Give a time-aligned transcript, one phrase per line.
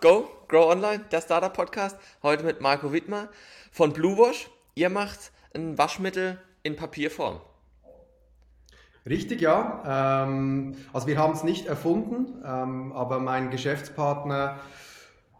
[0.00, 1.98] Go, Grow Online, der Startup Podcast.
[2.22, 3.28] Heute mit Marco Wittmer
[3.72, 4.48] von Blue Wash.
[4.76, 7.40] Ihr macht ein Waschmittel in Papierform.
[9.04, 10.22] Richtig, ja.
[10.24, 14.60] Ähm, also wir haben es nicht erfunden, ähm, aber mein Geschäftspartner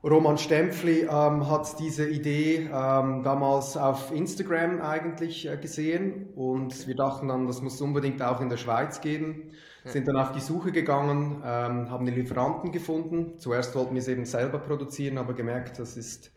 [0.02, 7.28] Roman Stempfli ähm, hat diese Idee damals auf Instagram eigentlich äh, gesehen und wir dachten
[7.28, 9.52] dann, das muss unbedingt auch in der Schweiz geben.
[9.84, 13.38] Sind dann auf die Suche gegangen, ähm, haben den Lieferanten gefunden.
[13.38, 16.32] Zuerst wollten wir es eben selber produzieren, aber gemerkt, das ist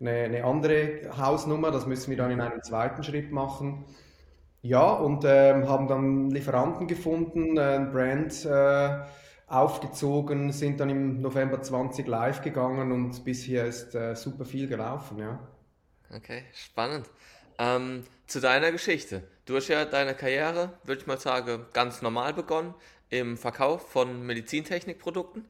[0.00, 3.84] eine, eine andere Hausnummer, das müssen wir dann in einem zweiten Schritt machen.
[4.60, 8.44] Ja, und ähm, haben dann Lieferanten gefunden, äh, ein Brand.
[8.44, 9.00] Äh,
[9.52, 15.18] aufgezogen, sind dann im November 20 live gegangen und bisher ist äh, super viel gelaufen,
[15.18, 15.38] ja.
[16.14, 17.08] Okay, spannend.
[17.58, 19.22] Ähm, zu deiner Geschichte.
[19.44, 22.74] Du hast ja deine Karriere, würde ich mal sagen, ganz normal begonnen
[23.10, 25.46] im Verkauf von Medizintechnikprodukten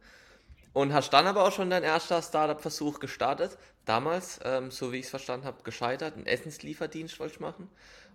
[0.73, 3.59] und hast dann aber auch schon dein erster Startup-Versuch gestartet.
[3.85, 7.69] Damals, ähm, so wie ich es verstanden habe, gescheitert, einen Essenslieferdienst wollte ich machen.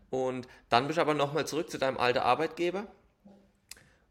[0.09, 2.87] Und dann bist du aber nochmal zurück zu deinem alten Arbeitgeber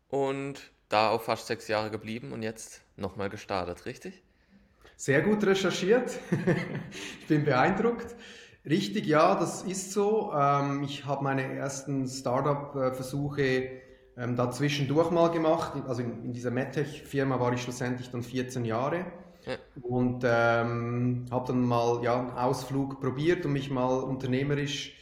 [0.08, 4.22] und da auch fast sechs Jahre geblieben und jetzt nochmal gestartet, richtig?
[4.96, 6.18] Sehr gut recherchiert.
[7.20, 8.14] ich bin beeindruckt.
[8.68, 10.32] Richtig, ja, das ist so.
[10.34, 13.70] Ähm, ich habe meine ersten Startup-Versuche
[14.16, 15.74] ähm, da zwischendurch mal gemacht.
[15.86, 19.06] Also in, dieser MedTech-Firma war ich schlussendlich dann 14 Jahre.
[19.44, 19.54] Ja.
[19.82, 24.96] Und ähm, habe dann mal ja, einen Ausflug probiert und mich mal unternehmerisch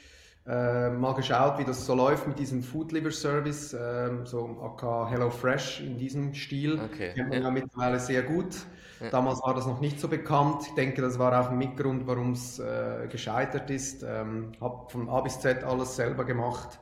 [0.46, 5.10] äh, mal geschaut, wie das so läuft mit diesem Food Liver Service, äh, so AK
[5.10, 6.80] Hello Fresh in diesem Stil.
[6.80, 7.12] Okay.
[7.14, 7.44] Kennt man ja.
[7.44, 8.54] ja mittlerweile sehr gut.
[9.00, 9.10] Ja.
[9.10, 10.62] Damals war das noch nicht so bekannt.
[10.66, 14.02] Ich denke, das war auch ein Mitgrund, warum es äh, gescheitert ist.
[14.02, 16.78] Ähm, habe von A bis Z alles selber gemacht.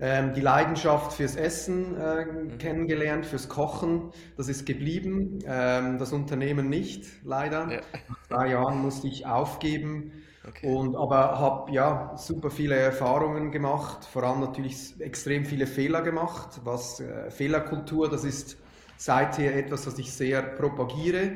[0.00, 2.58] Ähm, die Leidenschaft fürs Essen äh, mhm.
[2.58, 5.38] kennengelernt, fürs Kochen, das ist geblieben.
[5.46, 7.70] Ähm, das Unternehmen nicht, leider.
[7.70, 7.80] Ja.
[8.08, 10.12] Nach drei Jahren musste ich aufgeben.
[10.46, 10.66] Okay.
[10.66, 16.60] Und, aber habe ja super viele Erfahrungen gemacht, vor allem natürlich extrem viele Fehler gemacht.
[16.64, 18.58] Was äh, Fehlerkultur, das ist
[18.96, 21.32] seither etwas, was ich sehr propagiere,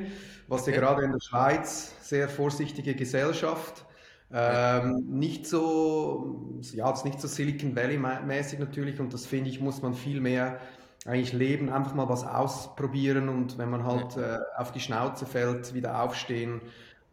[0.47, 0.71] was okay.
[0.71, 3.85] ja gerade in der Schweiz sehr vorsichtige Gesellschaft.
[4.31, 9.59] Ähm, nicht so, ja, ist nicht so Silicon Valley mäßig natürlich und das finde ich,
[9.59, 10.59] muss man viel mehr
[11.05, 15.73] eigentlich leben, einfach mal was ausprobieren und wenn man halt äh, auf die Schnauze fällt,
[15.73, 16.61] wieder aufstehen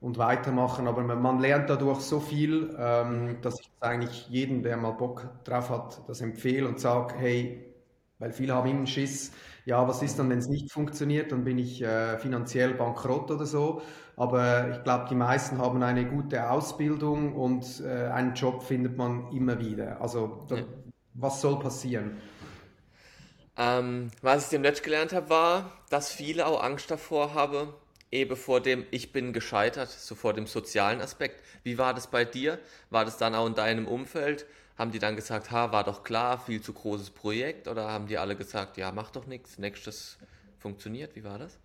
[0.01, 0.87] und weitermachen.
[0.87, 4.93] Aber man, man lernt dadurch so viel, ähm, dass ich das eigentlich jedem, der mal
[4.93, 7.75] Bock drauf hat, das empfehle und sage, hey,
[8.19, 9.33] weil viele haben immer Schiss,
[9.67, 13.47] ja, was ist dann, wenn es nicht funktioniert, dann bin ich äh, finanziell bankrott oder
[13.47, 13.83] so.
[14.17, 19.31] Aber ich glaube, die meisten haben eine gute Ausbildung und äh, einen Job findet man
[19.33, 20.01] immer wieder.
[20.01, 20.65] Also da, ja.
[21.15, 22.17] was soll passieren?
[23.59, 27.69] Ähm, was ich dem Netz gelernt habe, war, dass viele auch Angst davor haben,
[28.11, 31.43] eben vor dem Ich bin gescheitert, so vor dem sozialen Aspekt.
[31.63, 32.59] Wie war das bei dir?
[32.91, 34.47] War das dann auch in deinem Umfeld?
[34.79, 37.67] Haben die dann gesagt, ha, war doch klar, viel zu großes Projekt?
[37.67, 40.19] Oder haben die alle gesagt, ja, mach doch nichts, nächstes
[40.59, 41.17] funktioniert?
[41.17, 41.59] Wie war das?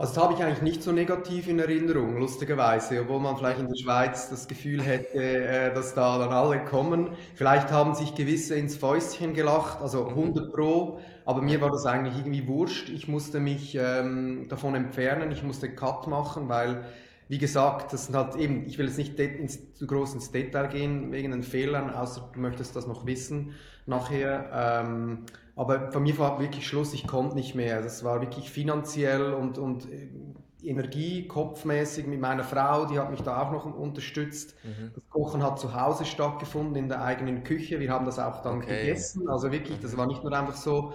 [0.00, 3.68] Also das habe ich eigentlich nicht so negativ in Erinnerung, lustigerweise, obwohl man vielleicht in
[3.68, 7.10] der Schweiz das Gefühl hätte, äh, dass da dann alle kommen.
[7.34, 10.52] Vielleicht haben sich gewisse ins Fäustchen gelacht, also 100 mhm.
[10.52, 12.88] Pro, aber mir war das eigentlich irgendwie wurscht.
[12.88, 16.84] Ich musste mich ähm, davon entfernen, ich musste Cut machen, weil,
[17.28, 20.66] wie gesagt, das sind halt eben, ich will jetzt nicht ins, zu groß ins Detail
[20.66, 23.54] gehen wegen den Fehlern, außer du möchtest das noch wissen
[23.86, 24.82] nachher.
[24.82, 27.80] Ähm, aber bei mir war wirklich Schluss, ich konnte nicht mehr.
[27.80, 30.08] Das war wirklich finanziell und, und äh,
[30.62, 34.56] Energie, kopfmäßig mit meiner Frau, die hat mich da auch noch unterstützt.
[34.64, 34.90] Mhm.
[34.94, 37.80] Das Kochen hat zu Hause stattgefunden, in der eigenen Küche.
[37.80, 38.80] Wir haben das auch dann okay.
[38.80, 39.28] gegessen.
[39.28, 40.92] Also wirklich, das war nicht nur einfach so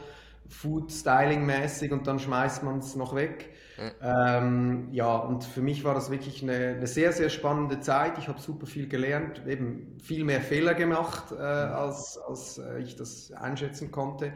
[0.49, 3.53] Food-Styling-mäßig und dann schmeißt man es noch weg.
[3.77, 3.91] Mhm.
[4.01, 8.17] Ähm, ja, und für mich war das wirklich eine, eine sehr, sehr spannende Zeit.
[8.17, 12.95] Ich habe super viel gelernt, eben viel mehr Fehler gemacht, äh, als, als äh, ich
[12.95, 14.33] das einschätzen konnte.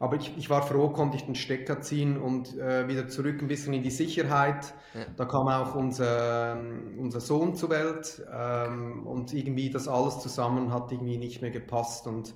[0.00, 3.48] Aber ich, ich, war froh, konnte ich den Stecker ziehen und äh, wieder zurück ein
[3.48, 4.74] bisschen in die Sicherheit.
[4.92, 5.06] Ja.
[5.16, 6.60] Da kam auch unser,
[6.98, 12.06] unser Sohn zur Welt ähm, und irgendwie das alles zusammen hat irgendwie nicht mehr gepasst.
[12.08, 12.34] Und ja.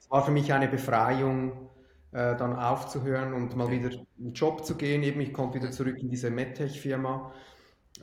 [0.00, 1.70] es war für mich eine Befreiung,
[2.12, 5.02] äh, dann aufzuhören und mal wieder in den Job zu gehen.
[5.02, 7.32] Eben, ich konnte wieder zurück in diese MedTech-Firma.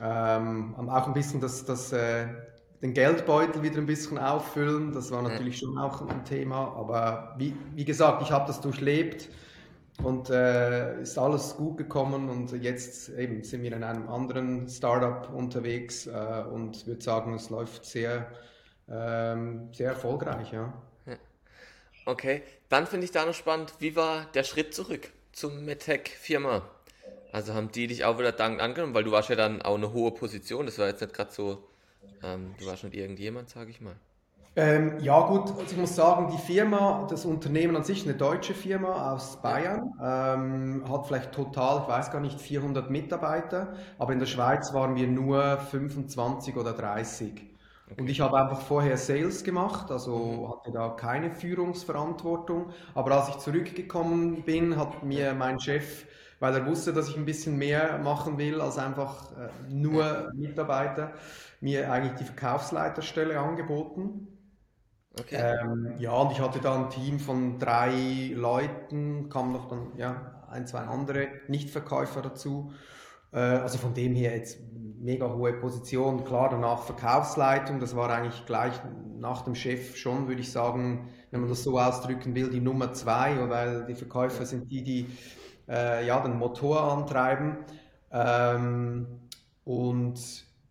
[0.00, 2.26] Ähm, auch ein bisschen das, das, äh,
[2.82, 4.92] den Geldbeutel wieder ein bisschen auffüllen.
[4.92, 6.74] Das war natürlich schon auch ein Thema.
[6.76, 9.30] Aber wie, wie gesagt, ich habe das durchlebt
[10.02, 12.28] und äh, ist alles gut gekommen.
[12.28, 17.50] Und jetzt eben sind wir in einem anderen Startup unterwegs äh, und würde sagen, es
[17.50, 18.30] läuft sehr,
[18.88, 20.52] ähm, sehr erfolgreich.
[20.52, 20.74] Ja.
[22.06, 26.62] Okay, dann finde ich da noch spannend, wie war der Schritt zurück zum MedTech-Firma?
[27.32, 29.92] Also haben die dich auch wieder dankend angenommen, weil du warst ja dann auch eine
[29.92, 30.66] hohe Position.
[30.66, 31.64] Das war jetzt nicht gerade so,
[32.22, 33.96] ähm, du warst nicht irgendjemand, sage ich mal.
[34.56, 38.54] Ähm, ja gut, also ich muss sagen, die Firma, das Unternehmen an sich, eine deutsche
[38.54, 44.20] Firma aus Bayern, ähm, hat vielleicht total, ich weiß gar nicht, 400 Mitarbeiter, aber in
[44.20, 47.53] der Schweiz waren wir nur 25 oder 30.
[47.90, 48.00] Okay.
[48.00, 50.50] Und ich habe einfach vorher Sales gemacht, also mhm.
[50.50, 52.70] hatte da keine Führungsverantwortung.
[52.94, 56.06] Aber als ich zurückgekommen bin, hat mir mein Chef
[56.44, 61.12] weil er wusste, dass ich ein bisschen mehr machen will als einfach äh, nur Mitarbeiter,
[61.60, 64.28] mir eigentlich die Verkaufsleiterstelle angeboten.
[65.18, 65.36] Okay.
[65.36, 70.44] Ähm, ja, und ich hatte da ein Team von drei Leuten, kamen noch dann ja,
[70.50, 72.72] ein, zwei andere Nichtverkäufer dazu.
[73.34, 74.58] Äh, also von dem her jetzt
[75.00, 76.24] mega hohe Position.
[76.24, 78.72] Klar, danach Verkaufsleitung, das war eigentlich gleich
[79.18, 82.92] nach dem Chef schon, würde ich sagen, wenn man das so ausdrücken will, die Nummer
[82.92, 85.06] zwei, weil die Verkäufer sind die, die
[85.68, 87.58] äh, ja, den Motor antreiben.
[88.12, 89.06] Ähm,
[89.64, 90.20] und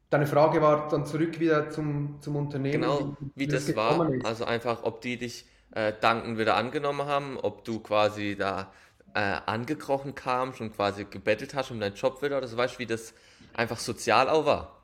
[0.10, 2.82] deine Frage war dann zurück wieder zum, zum Unternehmen.
[2.82, 4.10] Genau, wie, wie das, das war.
[4.12, 4.26] Ist.
[4.26, 8.72] Also einfach, ob die dich äh, danken wieder angenommen haben, ob du quasi da
[9.14, 12.80] äh, angekrochen kamst und quasi gebettelt hast um deinen Job wieder oder so, weißt du,
[12.80, 13.14] wie das
[13.54, 14.83] einfach sozial auch war.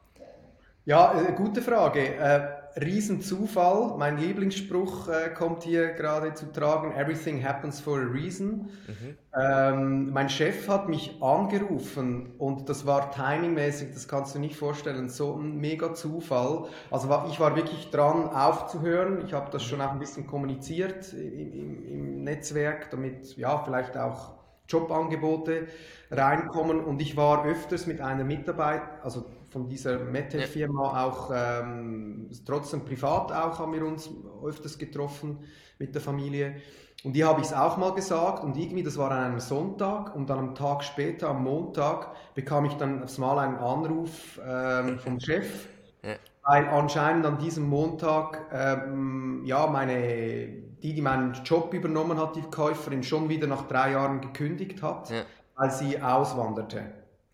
[0.90, 2.16] Ja, äh, gute Frage.
[2.16, 3.96] Äh, Riesenzufall.
[4.00, 6.96] Mein Lieblingsspruch äh, kommt hier gerade zu tragen.
[6.96, 8.72] Everything happens for a reason.
[8.88, 9.18] Mhm.
[9.40, 15.10] Ähm, mein Chef hat mich angerufen und das war timingmäßig, das kannst du nicht vorstellen,
[15.10, 16.70] so ein mega Zufall.
[16.90, 19.24] Also ich war wirklich dran aufzuhören.
[19.28, 23.96] Ich habe das schon auch ein bisschen kommuniziert im, im, im Netzwerk, damit ja vielleicht
[23.96, 25.68] auch Jobangebote
[26.10, 32.86] reinkommen und ich war öfters mit einer Mitarbeit, also von dieser MedTech-Firma auch ähm, trotzdem
[32.86, 34.10] privat auch haben wir uns
[34.44, 35.40] öfters getroffen
[35.78, 36.56] mit der Familie
[37.04, 40.16] und die habe ich es auch mal gesagt und irgendwie, das war an einem Sonntag
[40.16, 45.20] und dann am Tag später, am Montag, bekam ich dann mal einen Anruf ähm, vom
[45.20, 45.68] Chef,
[46.04, 46.16] ja.
[46.44, 50.48] weil anscheinend an diesem Montag, ähm, ja, meine,
[50.84, 55.10] die, die meinen Job übernommen hat, die Käuferin, schon wieder nach drei Jahren gekündigt hat.
[55.10, 55.24] Ja
[55.60, 56.86] als sie auswanderte.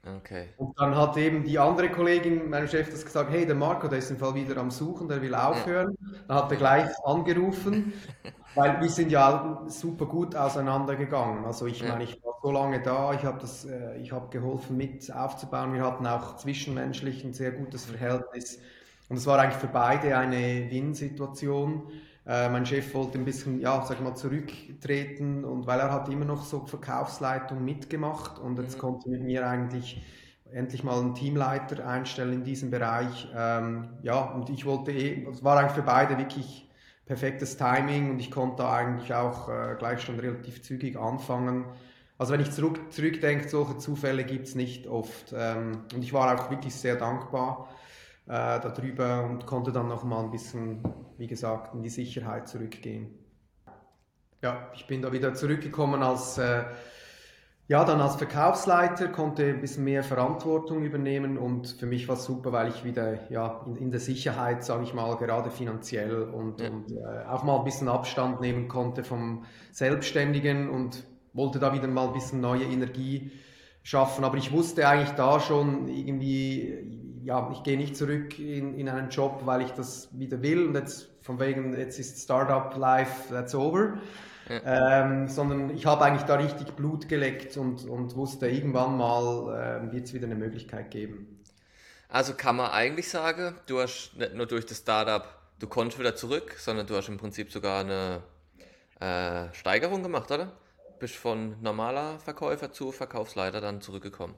[0.06, 0.50] Okay.
[0.58, 4.00] Und dann hat eben die andere Kollegin, meinem Chef, das gesagt, hey, der Marco, der
[4.00, 5.98] ist im Fall wieder am Suchen, der will aufhören.
[6.28, 7.94] Dann hat er gleich angerufen,
[8.56, 11.44] weil wir sind ja super gut auseinandergegangen.
[11.46, 11.90] Also ich ja.
[11.90, 15.74] meine, ich war so lange da, ich habe das, äh, ich habe geholfen mit aufzubauen.
[15.74, 18.60] Wir hatten auch zwischenmenschlich ein sehr gutes Verhältnis.
[19.10, 21.92] Und es war eigentlich für beide eine Win-Situation.
[22.28, 26.26] Äh, mein Chef wollte ein bisschen, ja, sag mal, zurücktreten und weil er hat immer
[26.26, 28.82] noch so Verkaufsleitung mitgemacht und jetzt mhm.
[28.82, 30.02] konnte mit mir eigentlich
[30.52, 33.28] endlich mal einen Teamleiter einstellen in diesem Bereich.
[33.36, 36.70] Ähm, ja, und ich wollte eh, es war eigentlich für beide wirklich
[37.06, 41.66] perfektes Timing und ich konnte da eigentlich auch äh, gleich schon relativ zügig anfangen.
[42.18, 45.34] Also wenn ich zurück, zurückdenke, solche Zufälle gibt es nicht oft.
[45.38, 47.70] Ähm, und ich war auch wirklich sehr dankbar
[48.28, 50.84] äh, darüber und konnte dann noch mal ein bisschen,
[51.18, 53.20] wie gesagt, in die Sicherheit zurückgehen.
[54.42, 56.66] Ja, ich bin da wieder zurückgekommen als äh,
[57.68, 62.26] ja, dann als Verkaufsleiter konnte ein bisschen mehr Verantwortung übernehmen und für mich war es
[62.26, 66.62] super, weil ich wieder ja, in, in der Sicherheit, sage ich mal, gerade finanziell und,
[66.62, 66.70] ja.
[66.70, 71.88] und äh, auch mal ein bisschen Abstand nehmen konnte vom Selbstständigen und wollte da wieder
[71.88, 73.32] mal ein bisschen neue Energie
[73.82, 74.24] schaffen.
[74.24, 79.10] Aber ich wusste eigentlich da schon irgendwie, ja, ich gehe nicht zurück in, in einen
[79.10, 83.56] Job, weil ich das wieder will und jetzt von wegen, jetzt ist Startup Life, that's
[83.56, 83.98] over.
[84.48, 85.02] Ja.
[85.02, 89.92] Ähm, sondern ich habe eigentlich da richtig Blut geleckt und, und wusste, irgendwann mal äh,
[89.92, 91.44] wird es wieder eine Möglichkeit geben.
[92.10, 96.16] Also kann man eigentlich sagen, du hast nicht nur durch das Startup, du konntest wieder
[96.16, 98.22] zurück, sondern du hast im Prinzip sogar eine
[99.00, 100.52] äh, Steigerung gemacht, oder?
[101.00, 104.36] Bist von normaler Verkäufer zu Verkaufsleiter dann zurückgekommen.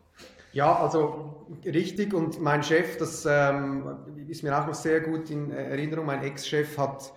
[0.54, 2.14] Ja, also richtig.
[2.14, 3.86] Und mein Chef, das ähm,
[4.28, 7.14] ist mir auch noch sehr gut in Erinnerung, mein Ex-Chef hat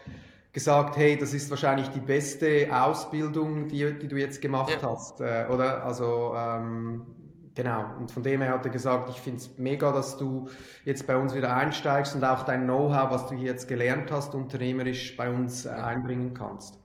[0.52, 4.90] gesagt, hey, das ist wahrscheinlich die beste Ausbildung, die, die du jetzt gemacht ja.
[4.90, 5.20] hast.
[5.20, 5.84] Äh, oder?
[5.84, 7.06] Also ähm,
[7.54, 7.84] genau.
[7.98, 10.48] Und von dem her hat er gesagt, ich finde es mega, dass du
[10.84, 14.34] jetzt bei uns wieder einsteigst und auch dein Know-how, was du hier jetzt gelernt hast,
[14.34, 16.78] unternehmerisch bei uns äh, einbringen kannst.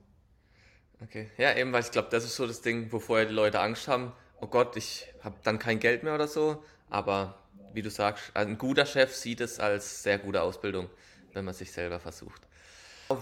[1.03, 3.59] Okay, ja, eben, weil ich glaube, das ist so das Ding, wo vorher die Leute
[3.59, 4.13] Angst haben,
[4.45, 6.63] oh Gott, ich habe dann kein Geld mehr oder so.
[6.91, 7.39] Aber
[7.73, 10.87] wie du sagst, ein guter Chef sieht es als sehr gute Ausbildung,
[11.33, 12.43] wenn man sich selber versucht.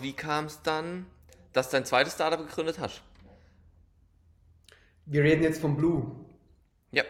[0.01, 1.06] Wie kam es dann,
[1.53, 3.01] dass du dein zweites Startup gegründet hast?
[5.06, 6.12] Wir reden jetzt von Blue.
[6.92, 7.03] Ja.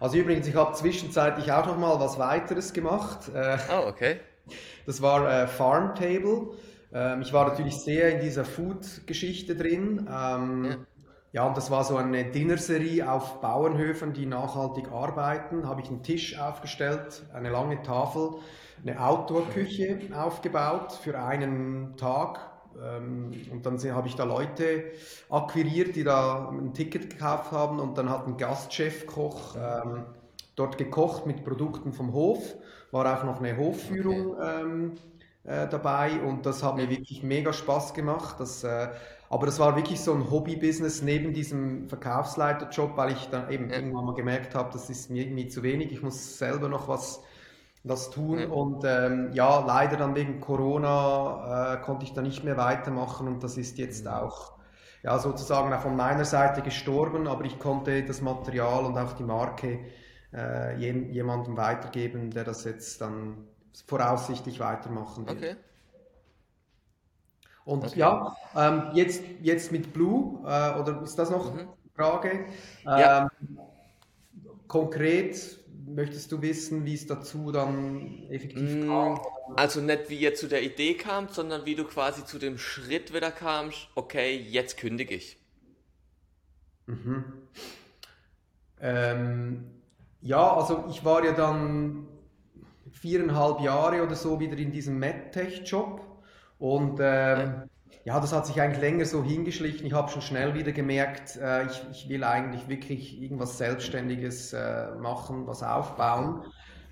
[0.00, 3.28] Also übrigens, ich habe zwischenzeitlich auch noch mal was weiteres gemacht.
[3.32, 4.18] Äh, oh, okay.
[4.86, 6.56] Das war äh, Farmtable.
[6.92, 10.08] Ähm, ich war natürlich sehr in dieser Food-Geschichte drin.
[10.10, 10.76] Ähm, ja
[11.32, 15.68] ja, und das war so eine Dinnerserie auf Bauernhöfen, die nachhaltig arbeiten.
[15.68, 18.30] Habe ich einen Tisch aufgestellt, eine lange Tafel,
[18.84, 22.40] eine Outdoor-Küche aufgebaut für einen Tag.
[22.82, 24.90] Ähm, und dann habe ich da Leute
[25.28, 27.78] akquiriert, die da ein Ticket gekauft haben.
[27.78, 30.06] Und dann hat ein Gastchefkoch ähm,
[30.56, 32.56] dort gekocht mit Produkten vom Hof.
[32.90, 34.62] War auch noch eine Hofführung okay.
[34.62, 34.92] ähm,
[35.44, 36.20] äh, dabei.
[36.22, 38.40] Und das hat mir wirklich mega Spaß gemacht.
[38.40, 38.88] Das, äh,
[39.30, 43.76] aber das war wirklich so ein Hobby-Business neben diesem Verkaufsleiterjob, weil ich dann eben ja.
[43.76, 45.92] irgendwann mal gemerkt habe, das ist mir irgendwie zu wenig.
[45.92, 47.22] Ich muss selber noch was,
[47.84, 48.40] was tun.
[48.40, 48.48] Ja.
[48.48, 53.44] Und ähm, ja, leider dann wegen Corona äh, konnte ich da nicht mehr weitermachen und
[53.44, 54.10] das ist jetzt mhm.
[54.10, 54.58] auch
[55.04, 59.78] ja, sozusagen von meiner Seite gestorben, aber ich konnte das Material und auch die Marke
[60.34, 63.46] äh, jemandem weitergeben, der das jetzt dann
[63.86, 65.36] voraussichtlich weitermachen will.
[65.36, 65.56] Okay.
[67.64, 67.98] Und okay.
[67.98, 71.68] ja, ähm, jetzt, jetzt mit Blue, äh, oder ist das noch mhm.
[71.94, 72.30] Frage?
[72.30, 72.46] Ähm,
[72.84, 73.30] ja.
[74.66, 79.20] Konkret möchtest du wissen, wie es dazu dann effektiv mm, kam?
[79.56, 83.12] Also nicht wie ihr zu der Idee kam, sondern wie du quasi zu dem Schritt
[83.12, 85.38] wieder kamst, okay, jetzt kündige ich.
[86.86, 87.24] Mhm.
[88.80, 89.70] Ähm,
[90.22, 92.06] ja, also ich war ja dann
[92.92, 96.09] viereinhalb Jahre oder so wieder in diesem MedTech-Job
[96.60, 97.64] und ähm,
[98.04, 99.86] ja, das hat sich eigentlich länger so hingeschlichen.
[99.86, 104.94] Ich habe schon schnell wieder gemerkt, äh, ich, ich, will eigentlich wirklich irgendwas Selbstständiges äh,
[104.96, 106.44] machen, was aufbauen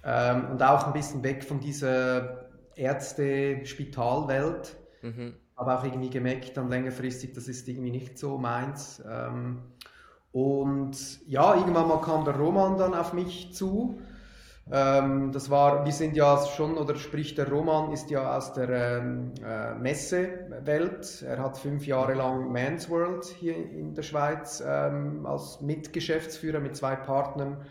[0.04, 4.76] ähm, und auch ein bisschen weg von dieser Ärzte-Spitalwelt.
[5.02, 5.34] Mhm.
[5.56, 9.02] Habe auch irgendwie gemerkt, dann längerfristig, das ist irgendwie nicht so meins.
[9.08, 9.62] Ähm,
[10.32, 14.00] und ja, irgendwann mal kam der Roman dann auf mich zu
[14.70, 18.68] ähm, das war, wir sind ja schon, oder sprich der Roman ist ja aus der
[18.68, 21.22] ähm, äh, Messewelt.
[21.22, 26.76] Er hat fünf Jahre lang Man's World hier in der Schweiz ähm, als Mitgeschäftsführer mit
[26.76, 27.64] zwei Partnern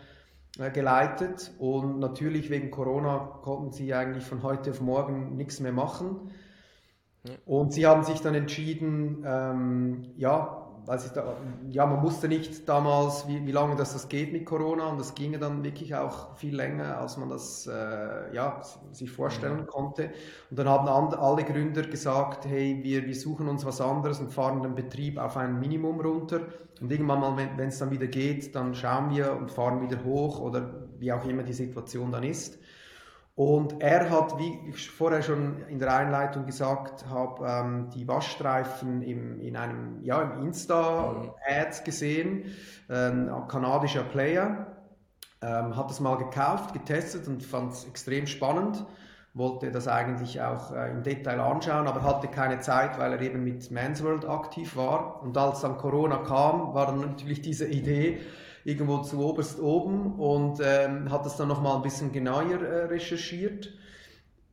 [0.58, 1.52] äh, geleitet.
[1.58, 6.32] Und natürlich wegen Corona konnten sie eigentlich von heute auf morgen nichts mehr machen.
[7.46, 11.36] Und sie haben sich dann entschieden, ähm, ja, also da,
[11.70, 15.14] ja, man wusste nicht damals, wie, wie lange das, das geht mit Corona und das
[15.14, 18.60] ginge dann wirklich auch viel länger, als man das äh, ja,
[18.92, 19.66] sich vorstellen mhm.
[19.66, 20.10] konnte.
[20.50, 24.62] Und dann haben alle Gründer gesagt, hey, wir, wir suchen uns was anderes und fahren
[24.62, 26.40] den Betrieb auf ein Minimum runter.
[26.80, 30.40] Und irgendwann mal, wenn es dann wieder geht, dann schauen wir und fahren wieder hoch
[30.40, 32.58] oder wie auch immer die Situation dann ist.
[33.38, 39.00] Und er hat, wie ich vorher schon in der Einleitung gesagt habe, ähm, die Waschstreifen
[39.00, 42.46] im, in einem ja, im Insta-Ad gesehen,
[42.90, 44.66] ähm, ein kanadischer Player,
[45.40, 48.84] ähm, hat das mal gekauft, getestet und fand es extrem spannend,
[49.34, 53.44] wollte das eigentlich auch äh, im Detail anschauen, aber hatte keine Zeit, weil er eben
[53.44, 55.22] mit Mansworld aktiv war.
[55.22, 58.18] Und als dann Corona kam, war dann natürlich diese Idee,
[58.68, 63.72] irgendwo zu oberst oben und ähm, hat das dann nochmal ein bisschen genauer äh, recherchiert.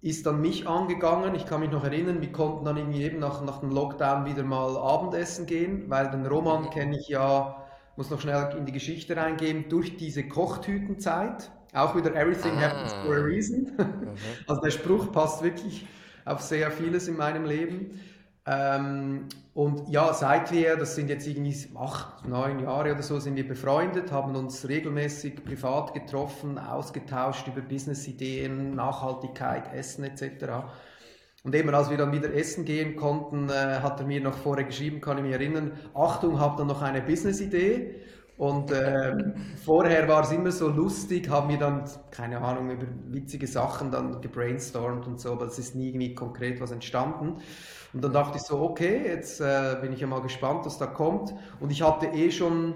[0.01, 3.43] Ist dann mich angegangen, ich kann mich noch erinnern, wir konnten dann irgendwie eben nach,
[3.43, 7.61] nach dem Lockdown wieder mal Abendessen gehen, weil den Roman kenne ich ja,
[7.97, 11.51] muss noch schnell in die Geschichte reingehen, durch diese Kochtütenzeit.
[11.73, 12.69] Auch wieder Everything ah.
[12.69, 13.73] happens for a reason.
[13.77, 14.07] Mhm.
[14.47, 15.85] Also der Spruch passt wirklich
[16.23, 17.99] auf sehr vieles in meinem Leben.
[18.47, 23.35] Ähm, und ja, seit wir, das sind jetzt irgendwie acht, neun Jahre oder so, sind
[23.35, 30.65] wir befreundet, haben uns regelmäßig privat getroffen, ausgetauscht über Business-Ideen, Nachhaltigkeit, Essen etc.
[31.43, 34.65] Und eben als wir dann wieder essen gehen konnten, äh, hat er mir noch vorher
[34.65, 37.95] geschrieben, kann ich mich erinnern, Achtung, habt ihr noch eine Business-Idee?
[38.37, 39.15] Und äh,
[39.63, 44.19] vorher war es immer so lustig, haben wir dann, keine Ahnung, über witzige Sachen dann
[44.21, 47.37] gebrainstormt und so, aber es ist nie irgendwie konkret was entstanden.
[47.93, 50.85] Und dann dachte ich so, okay, jetzt äh, bin ich ja mal gespannt, was da
[50.85, 51.33] kommt.
[51.61, 52.73] Und ich hatte eh schon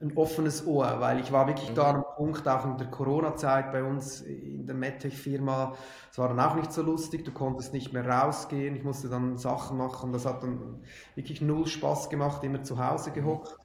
[0.00, 1.74] ein offenes Ohr, weil ich war wirklich mhm.
[1.74, 5.74] da am Punkt, auch in der Corona-Zeit bei uns in der MedTech-Firma,
[6.10, 9.38] es war dann auch nicht so lustig, du konntest nicht mehr rausgehen, ich musste dann
[9.38, 10.82] Sachen machen, das hat dann
[11.16, 13.56] wirklich null Spaß gemacht, immer zu Hause gehockt.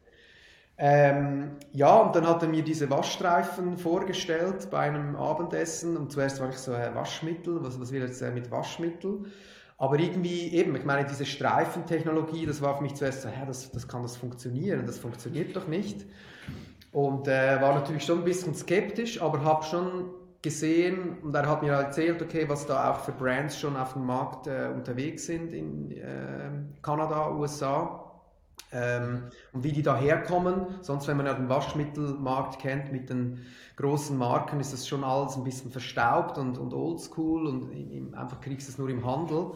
[0.77, 6.42] Ähm, ja, und dann hat er mir diese Waschstreifen vorgestellt bei einem Abendessen und zuerst
[6.42, 9.25] war ich so, äh, Waschmittel, was, was will jetzt äh, mit Waschmittel?
[9.77, 13.72] Aber irgendwie eben, ich meine, diese Streifentechnologie, das war für mich zuerst so, hä, das,
[13.72, 16.06] das kann das funktionieren, das funktioniert doch nicht.
[16.92, 20.06] Und äh, war natürlich schon ein bisschen skeptisch, aber habe schon
[20.42, 24.06] gesehen und er hat mir erzählt, okay, was da auch für Brands schon auf dem
[24.06, 26.50] Markt äh, unterwegs sind in äh,
[26.82, 28.03] Kanada, USA
[28.74, 30.66] ähm, und wie die daherkommen.
[30.82, 33.46] Sonst, wenn man ja den Waschmittelmarkt kennt mit den
[33.78, 38.42] großen Marken, ist das schon alles ein bisschen verstaubt und, und oldschool und im, einfach
[38.42, 39.52] kriegst du es nur im Handel.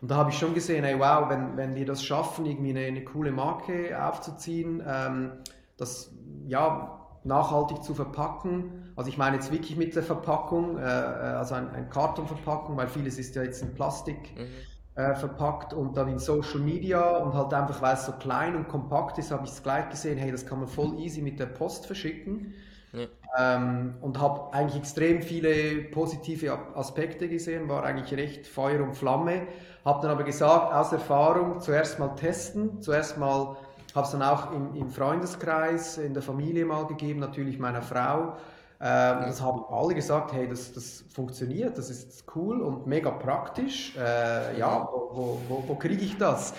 [0.00, 2.86] Und da habe ich schon gesehen, hey, wow, wenn, wenn wir das schaffen, irgendwie eine,
[2.86, 5.32] eine coole Marke aufzuziehen, ähm,
[5.76, 6.12] das
[6.46, 8.92] ja nachhaltig zu verpacken.
[8.96, 12.88] Also ich meine jetzt wirklich mit der Verpackung, äh, äh also ein, ein Kartonverpackung, weil
[12.88, 14.36] vieles ist ja jetzt in Plastik.
[14.36, 18.56] Mhm äh, verpackt und dann in Social Media und halt einfach, weil es so klein
[18.56, 21.38] und kompakt ist, habe ich es gleich gesehen, hey, das kann man voll easy mit
[21.38, 22.54] der Post verschicken.
[22.92, 23.06] Ja.
[23.38, 29.46] Ähm, und habe eigentlich extrem viele positive Aspekte gesehen, war eigentlich recht Feuer und Flamme.
[29.84, 33.56] Habe dann aber gesagt, aus Erfahrung zuerst mal testen, zuerst mal
[33.94, 38.36] habe es dann auch im, im Freundeskreis, in der Familie mal gegeben, natürlich meiner Frau.
[38.82, 43.94] Ähm, das haben alle gesagt, hey, das, das funktioniert, das ist cool und mega praktisch.
[43.96, 46.54] Äh, ja, wo, wo, wo kriege ich das?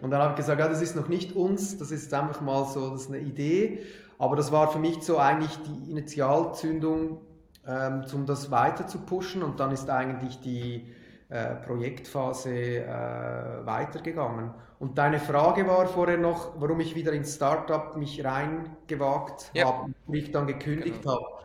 [0.00, 2.64] Und dann habe ich gesagt, ja, das ist noch nicht uns, das ist einfach mal
[2.66, 3.82] so, das ist eine Idee.
[4.18, 7.20] Aber das war für mich so eigentlich die Initialzündung,
[7.66, 9.42] ähm, um das weiter zu pushen.
[9.42, 10.92] Und dann ist eigentlich die
[11.28, 14.52] äh, Projektphase äh, weitergegangen.
[14.78, 19.66] Und deine Frage war vorher noch, warum ich wieder ins Startup mich reingewagt ja.
[19.66, 21.14] habe, wie ich dann gekündigt genau.
[21.14, 21.44] habe.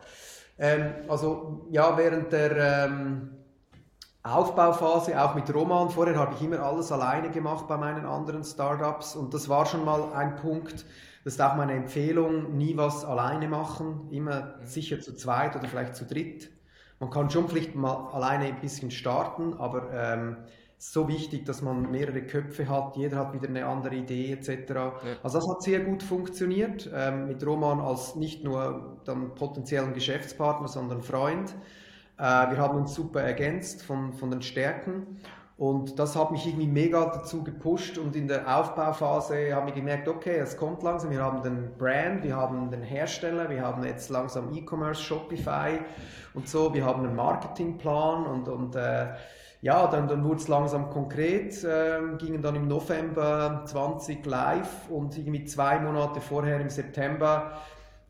[0.60, 3.30] Ähm, also ja, während der ähm,
[4.22, 9.16] Aufbauphase, auch mit Roman, vorher habe ich immer alles alleine gemacht bei meinen anderen Startups.
[9.16, 10.84] Und das war schon mal ein Punkt,
[11.24, 15.96] das ist auch meine Empfehlung, nie was alleine machen, immer sicher zu zweit oder vielleicht
[15.96, 16.50] zu dritt.
[16.98, 20.36] Man kann schon vielleicht mal alleine ein bisschen starten, aber ähm,
[20.80, 24.70] so wichtig, dass man mehrere Köpfe hat, jeder hat wieder eine andere Idee etc.
[24.70, 24.92] Ja.
[25.22, 30.68] Also das hat sehr gut funktioniert, ähm, mit Roman als nicht nur dann potenziellen Geschäftspartner,
[30.68, 31.54] sondern Freund.
[32.16, 35.20] Äh, wir haben uns super ergänzt von, von den Stärken
[35.58, 40.08] und das hat mich irgendwie mega dazu gepusht und in der Aufbauphase haben wir gemerkt,
[40.08, 44.08] okay, es kommt langsam, wir haben den Brand, wir haben den Hersteller, wir haben jetzt
[44.08, 45.80] langsam E-Commerce, Shopify
[46.32, 49.08] und so, wir haben einen Marketingplan und, und äh,
[49.62, 55.18] ja, dann, dann wurde es langsam konkret, äh, gingen dann im November 20 live und
[55.18, 57.52] irgendwie zwei Monate vorher im September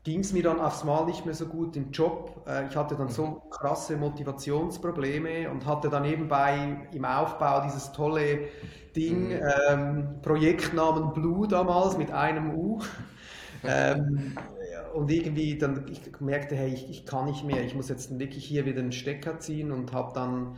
[0.03, 2.43] ging es mir dann aufs Mal nicht mehr so gut im Job.
[2.47, 3.49] Äh, ich hatte dann so mhm.
[3.49, 8.47] krasse Motivationsprobleme und hatte dann nebenbei im Aufbau dieses tolle
[8.95, 9.41] Ding, mhm.
[9.69, 12.79] ähm, Projektnamen Blue damals mit einem U.
[13.63, 14.35] ähm,
[14.93, 18.43] und irgendwie dann, ich merkte, hey, ich, ich kann nicht mehr, ich muss jetzt wirklich
[18.43, 20.55] hier wieder einen Stecker ziehen und habe dann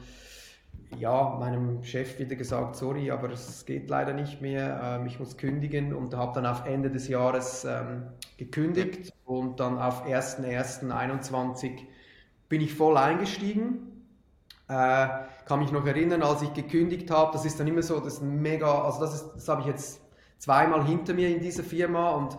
[0.99, 5.37] ja, meinem Chef wieder gesagt, sorry, aber es geht leider nicht mehr, ähm, ich muss
[5.37, 8.03] kündigen und habe dann auf Ende des Jahres ähm,
[8.37, 11.79] gekündigt und dann auf 1.1.21
[12.49, 14.05] bin ich voll eingestiegen.
[14.67, 15.07] Äh,
[15.45, 18.23] kann mich noch erinnern, als ich gekündigt habe, das ist dann immer so, das ist
[18.23, 20.01] mega, also das, das habe ich jetzt
[20.37, 22.37] zweimal hinter mir in dieser Firma und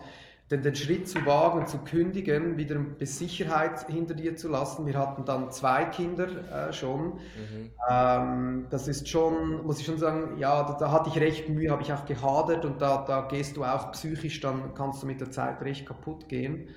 [0.51, 4.85] den, den Schritt zu wagen, zu kündigen, wieder ein bisschen Sicherheit hinter dir zu lassen.
[4.85, 6.27] Wir hatten dann zwei Kinder
[6.67, 7.13] äh, schon.
[7.13, 7.71] Mhm.
[7.89, 11.71] Ähm, das ist schon, muss ich schon sagen, ja, da, da hatte ich recht Mühe,
[11.71, 15.19] habe ich auch gehadert und da, da gehst du auch psychisch, dann kannst du mit
[15.19, 16.69] der Zeit recht kaputt gehen.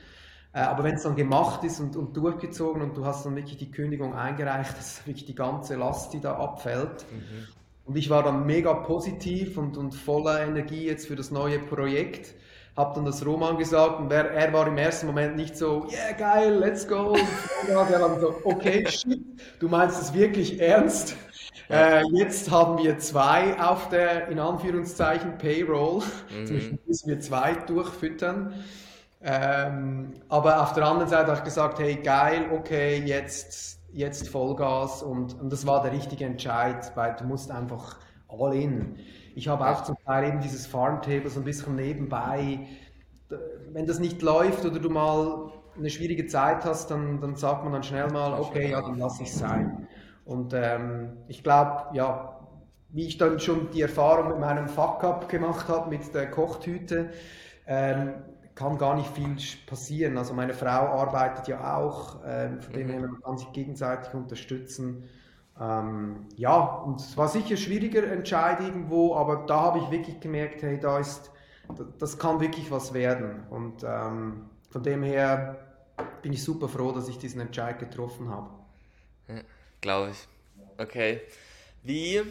[0.54, 3.58] Äh, aber wenn es dann gemacht ist und, und, durchgezogen und du hast dann wirklich
[3.58, 7.04] die Kündigung eingereicht, das ist wirklich die ganze Last, die da abfällt.
[7.12, 7.48] Mhm.
[7.84, 12.34] Und ich war dann mega positiv und, und voller Energie jetzt für das neue Projekt
[12.78, 16.12] habe dann das Roman gesagt und er, er, war im ersten Moment nicht so, yeah,
[16.16, 17.16] geil, let's go.
[17.68, 19.20] er war dann so, okay, shit,
[19.58, 21.16] du meinst es wirklich ernst.
[21.68, 26.02] Äh, jetzt haben wir zwei auf der, in Anführungszeichen, Payroll.
[26.30, 26.78] Mhm.
[26.86, 28.54] müssen wir zwei durchfüttern.
[29.22, 35.02] Ähm, aber auf der anderen Seite habe ich gesagt, hey, geil, okay, jetzt, jetzt Vollgas.
[35.02, 38.96] Und, und das war der richtige Entscheid, weil du musst einfach all in.
[39.38, 42.58] Ich habe auch zum Teil eben dieses Farmtable so ein bisschen nebenbei.
[43.72, 47.72] Wenn das nicht läuft oder du mal eine schwierige Zeit hast, dann, dann sagt man
[47.72, 49.86] dann schnell mal, okay, ja, dann lasse ich es sein.
[50.24, 52.40] Und ähm, ich glaube, ja,
[52.88, 57.10] wie ich dann schon die Erfahrung mit meinem Fuck-up gemacht habe, mit der Kochtüte,
[57.68, 58.14] ähm,
[58.56, 60.18] kann gar nicht viel passieren.
[60.18, 65.04] Also meine Frau arbeitet ja auch, ähm, von dem her man kann sich gegenseitig unterstützen.
[65.60, 70.62] Ähm, ja, und es war sicher schwieriger Entscheid irgendwo, aber da habe ich wirklich gemerkt,
[70.62, 71.32] hey, da ist,
[71.98, 73.46] das kann wirklich was werden.
[73.50, 75.56] Und ähm, von dem her
[76.22, 78.50] bin ich super froh, dass ich diesen Entscheid getroffen habe.
[79.28, 79.40] Ja,
[79.80, 80.28] Glaube ich.
[80.78, 81.20] Okay.
[81.82, 82.22] Wie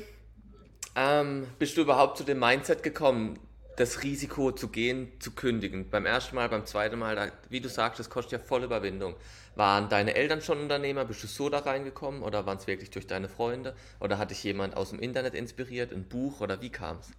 [0.95, 3.39] ähm, bist du überhaupt zu dem Mindset gekommen,
[3.77, 5.89] das Risiko zu gehen, zu kündigen?
[5.89, 9.15] Beim ersten Mal, beim zweiten Mal, wie du sagst, das kostet ja voll Überwindung.
[9.55, 11.05] Waren deine Eltern schon Unternehmer?
[11.05, 13.75] Bist du so da reingekommen oder waren es wirklich durch deine Freunde?
[13.99, 17.11] Oder hat dich jemand aus dem Internet inspiriert, ein Buch oder wie kam es?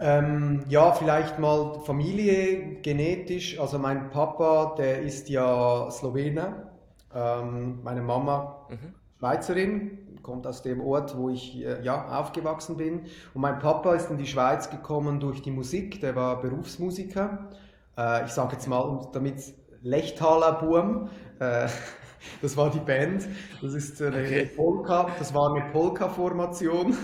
[0.00, 3.58] Ähm, ja, vielleicht mal Familie genetisch.
[3.60, 6.70] Also mein Papa, der ist ja Slowener.
[7.14, 8.94] Ähm, meine Mama mhm.
[9.18, 13.02] Schweizerin, kommt aus dem Ort, wo ich äh, ja, aufgewachsen bin.
[13.34, 17.50] Und mein Papa ist in die Schweiz gekommen durch die Musik, der war Berufsmusiker.
[17.96, 19.40] Äh, ich sage jetzt mal, damit
[19.82, 21.68] Lechtaler Burm, äh,
[22.42, 23.28] das war die Band,
[23.62, 24.50] das ist eine okay.
[24.56, 26.96] Polka, das war eine Polka-Formation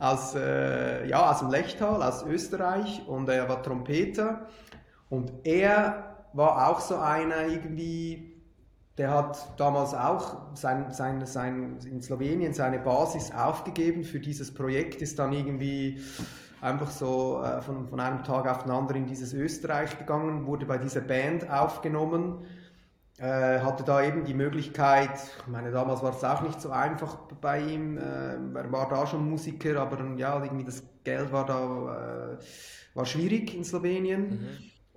[0.00, 4.46] aus, ja, aus dem Lechtal, aus Österreich und er war Trompeter
[5.10, 8.27] und er war auch so einer irgendwie,
[8.98, 15.00] der hat damals auch sein, sein, sein, in Slowenien seine Basis aufgegeben für dieses Projekt,
[15.00, 16.00] ist dann irgendwie
[16.60, 20.66] einfach so äh, von, von einem Tag auf den anderen in dieses Österreich gegangen, wurde
[20.66, 22.44] bei dieser Band aufgenommen
[23.18, 27.16] äh, hatte da eben die Möglichkeit, ich meine, damals war es auch nicht so einfach
[27.40, 32.34] bei ihm, äh, er war da schon Musiker, aber ja, irgendwie das Geld war da,
[32.34, 32.38] äh,
[32.94, 34.48] war schwierig in Slowenien mhm.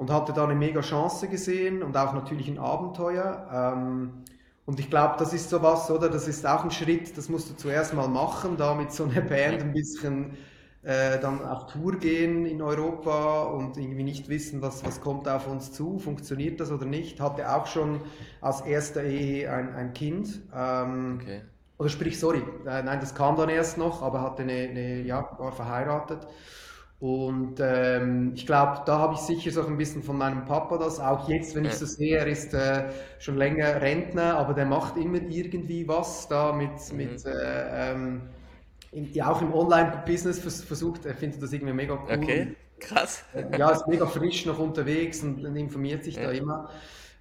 [0.01, 3.47] Und hatte da eine mega Chance gesehen und auch natürlich ein Abenteuer.
[3.53, 4.23] Ähm,
[4.65, 6.09] und ich glaube, das ist sowas, oder?
[6.09, 9.21] Das ist auch ein Schritt, das musst du zuerst mal machen, da mit so einer
[9.21, 10.37] Band ein bisschen
[10.81, 15.47] äh, dann auf Tour gehen in Europa und irgendwie nicht wissen, was, was kommt auf
[15.47, 17.19] uns zu, funktioniert das oder nicht.
[17.19, 18.01] Hatte auch schon
[18.41, 20.41] aus erster Ehe ein, ein Kind.
[20.51, 21.41] Ähm, okay.
[21.77, 25.29] Oder sprich, sorry, äh, nein, das kam dann erst noch, aber hatte eine, eine ja,
[25.37, 26.25] war verheiratet.
[27.01, 30.99] Und ähm, ich glaube, da habe ich sicher so ein bisschen von meinem Papa das,
[30.99, 34.97] auch jetzt, wenn ich so sehe, er ist äh, schon länger Rentner, aber der macht
[34.97, 36.97] immer irgendwie was da mit, mhm.
[36.97, 38.21] mit äh, ähm,
[38.91, 42.17] in, ja, auch im Online-Business vers versucht, er findet das irgendwie mega cool.
[42.17, 43.25] Okay, krass.
[43.57, 46.25] ja, ist mega frisch noch unterwegs und, und informiert sich ja.
[46.25, 46.69] da immer.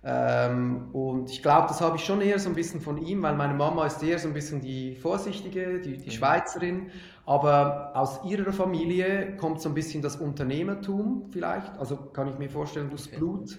[0.03, 3.35] Ähm, und ich glaube, das habe ich schon eher so ein bisschen von ihm, weil
[3.35, 6.11] meine Mama ist eher so ein bisschen die Vorsichtige, die, die mhm.
[6.11, 6.91] Schweizerin.
[7.31, 11.79] Aber aus ihrer Familie kommt so ein bisschen das Unternehmertum vielleicht.
[11.79, 13.19] Also kann ich mir vorstellen, durchs okay.
[13.19, 13.57] Blut.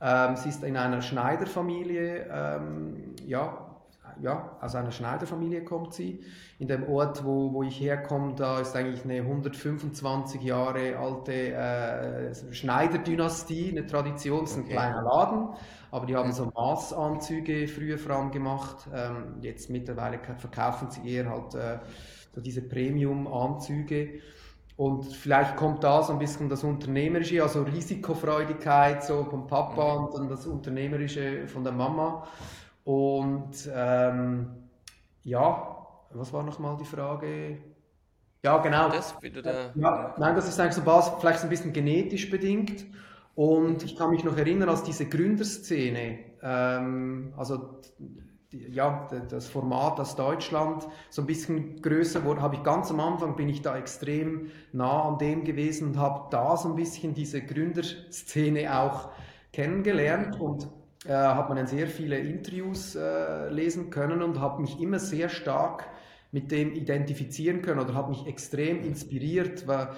[0.00, 3.74] Ähm, sie ist in einer Schneiderfamilie, ähm, ja,
[4.20, 6.20] ja, aus einer Schneiderfamilie kommt sie.
[6.60, 12.54] In dem Ort, wo, wo ich herkomme, da ist eigentlich eine 125 Jahre alte äh,
[12.54, 14.72] Schneiderdynastie, eine Tradition, das ist ein okay.
[14.74, 15.48] kleiner Laden,
[15.90, 18.88] aber die haben so Maßanzüge früher vor allem gemacht.
[18.94, 21.78] Ähm, jetzt mittlerweile verkaufen sie eher halt äh,
[22.38, 24.20] so diese Premium-Anzüge.
[24.76, 30.04] Und vielleicht kommt da so ein bisschen das Unternehmerische, also Risikofreudigkeit so vom Papa mhm.
[30.04, 32.28] und dann das Unternehmerische von der Mama.
[32.84, 34.50] Und ähm,
[35.24, 35.76] ja,
[36.12, 37.58] was war nochmal die Frage?
[38.44, 38.88] Ja, genau.
[38.88, 42.86] Das, da, ja, nein, das ist eigentlich so was, vielleicht ein bisschen genetisch bedingt.
[43.34, 47.80] Und ich kann mich noch erinnern, als diese Gründerszene, ähm, also
[48.50, 53.36] ja, das Format aus Deutschland so ein bisschen größer wurde, habe ich ganz am Anfang
[53.36, 57.42] bin ich da extrem nah an dem gewesen und habe da so ein bisschen diese
[57.42, 59.10] Gründerszene auch
[59.52, 60.68] kennengelernt und
[61.04, 65.28] äh, hat man dann sehr viele Interviews äh, lesen können und habe mich immer sehr
[65.28, 65.86] stark
[66.30, 69.88] mit dem identifizieren können oder hat mich extrem inspiriert, weil,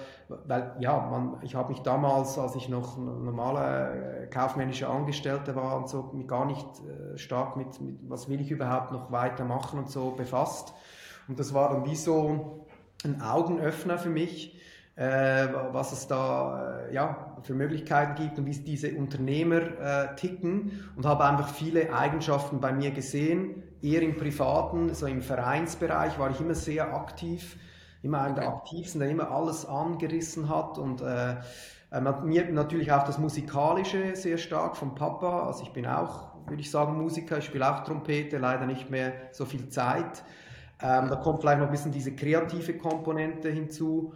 [0.47, 5.77] weil ja, man, ich habe mich damals, als ich noch normale äh, kaufmännische Angestellte war
[5.77, 9.89] und so, gar nicht äh, stark mit, mit, was will ich überhaupt noch weitermachen und
[9.89, 10.73] so befasst.
[11.27, 12.65] Und das war dann wie so
[13.03, 14.57] ein Augenöffner für mich,
[14.95, 20.91] äh, was es da äh, ja, für Möglichkeiten gibt und wie diese Unternehmer äh, ticken
[20.95, 26.29] und habe einfach viele Eigenschaften bei mir gesehen, eher im privaten, so im Vereinsbereich war
[26.29, 27.57] ich immer sehr aktiv,
[28.01, 31.35] immer einer der aktivsten, der immer alles angerissen hat und äh,
[31.91, 36.61] äh mir natürlich auch das Musikalische sehr stark vom Papa, also ich bin auch, würde
[36.61, 40.23] ich sagen, Musiker, ich spiele auch Trompete, leider nicht mehr so viel Zeit.
[40.83, 44.13] Ähm, da kommt vielleicht noch ein bisschen diese kreative Komponente hinzu.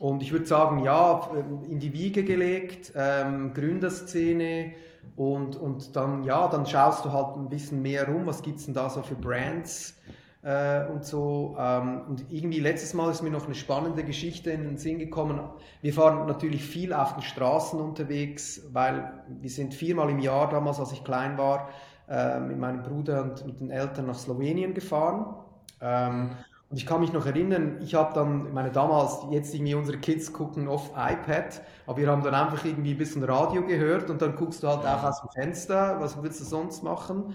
[0.00, 1.30] Und ich würde sagen, ja,
[1.68, 4.72] in die Wiege gelegt, ähm, Gründerszene
[5.16, 8.64] und, und dann, ja, dann schaust du halt ein bisschen mehr rum, was gibt es
[8.64, 9.94] denn da so für Brands
[10.42, 11.56] äh, und so.
[11.58, 15.40] Ähm, und irgendwie letztes Mal ist mir noch eine spannende Geschichte in den Sinn gekommen.
[15.80, 20.80] Wir fahren natürlich viel auf den Straßen unterwegs, weil wir sind viermal im Jahr damals,
[20.80, 21.68] als ich klein war,
[22.08, 25.34] äh, mit meinem Bruder und mit den Eltern nach Slowenien gefahren.
[25.80, 26.30] Ähm,
[26.72, 29.98] und ich kann mich noch erinnern, ich habe dann, ich meine damals, jetzt irgendwie unsere
[29.98, 34.22] Kids gucken oft iPad, aber wir haben dann einfach irgendwie ein bisschen Radio gehört und
[34.22, 37.34] dann guckst du halt auch aus dem Fenster, was willst du sonst machen?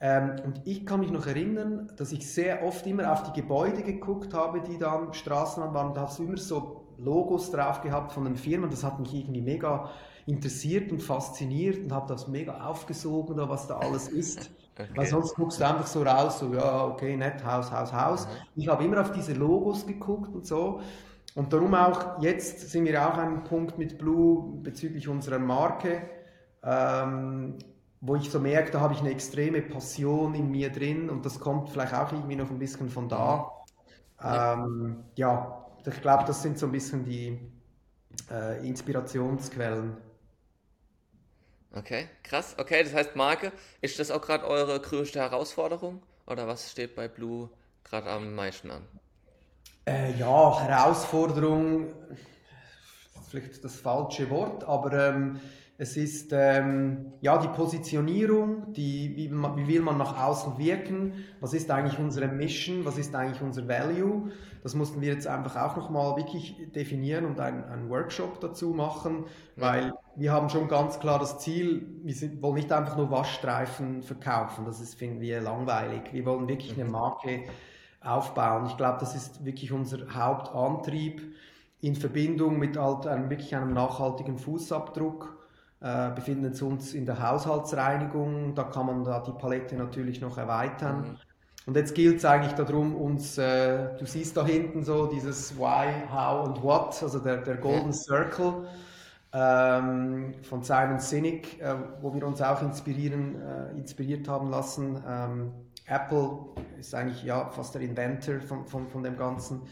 [0.00, 3.82] Ähm, und ich kann mich noch erinnern, dass ich sehr oft immer auf die Gebäude
[3.82, 5.94] geguckt habe, die dann Straßenrand waren.
[5.94, 8.68] Da hast du immer so Logos drauf gehabt von den Firmen.
[8.68, 9.88] Das hat mich irgendwie mega
[10.26, 14.50] interessiert und fasziniert und habe das mega aufgesogen, was da alles ist.
[14.76, 14.88] Okay.
[14.94, 18.26] Weil sonst guckst du einfach so raus, so, ja, okay, nett, Haus, Haus, Haus.
[18.26, 18.30] Mhm.
[18.56, 20.80] Ich habe immer auf diese Logos geguckt und so.
[21.36, 26.02] Und darum auch, jetzt sind wir auch an einem Punkt mit Blue bezüglich unserer Marke,
[26.62, 27.58] ähm,
[28.00, 31.40] wo ich so merke, da habe ich eine extreme Passion in mir drin und das
[31.40, 33.50] kommt vielleicht auch irgendwie noch ein bisschen von da.
[34.22, 37.38] Ja, ähm, ja ich glaube, das sind so ein bisschen die
[38.30, 39.96] äh, Inspirationsquellen.
[41.76, 42.54] Okay, krass.
[42.58, 47.08] Okay, das heißt Marke, ist das auch gerade eure größte Herausforderung oder was steht bei
[47.08, 47.50] Blue
[47.82, 48.82] gerade am meisten an?
[49.86, 51.88] Äh, ja, Herausforderung,
[53.28, 55.40] vielleicht das falsche Wort, aber ähm,
[55.76, 61.52] es ist ähm, ja die Positionierung, die, wie, wie, will man nach außen wirken, was
[61.52, 64.30] ist eigentlich unsere Mission, was ist eigentlich unser Value.
[64.64, 69.92] Das mussten wir jetzt einfach auch nochmal wirklich definieren und einen, Workshop dazu machen, weil
[70.16, 74.64] wir haben schon ganz klar das Ziel, wir sind, wollen nicht einfach nur Waschstreifen verkaufen,
[74.64, 76.12] das ist, finden wir langweilig.
[76.12, 77.44] Wir wollen wirklich eine Marke
[78.00, 78.64] aufbauen.
[78.66, 81.20] Ich glaube, das ist wirklich unser Hauptantrieb
[81.82, 85.44] in Verbindung mit halt einem, wirklich einem nachhaltigen Fußabdruck
[85.80, 88.54] äh, befinden uns in der Haushaltsreinigung.
[88.54, 91.10] Da kann man da die Palette natürlich noch erweitern.
[91.10, 91.33] Mhm.
[91.66, 96.08] Und jetzt gilt es eigentlich darum, uns, äh, du siehst da hinten so dieses Why,
[96.12, 98.66] How und What, also der, der Golden Circle
[99.32, 105.02] ähm, von Simon Sinek, äh, wo wir uns auch inspirieren, äh, inspiriert haben lassen.
[105.08, 105.52] Ähm,
[105.86, 106.38] Apple
[106.78, 109.62] ist eigentlich ja fast der Inventor von, von, von dem Ganzen,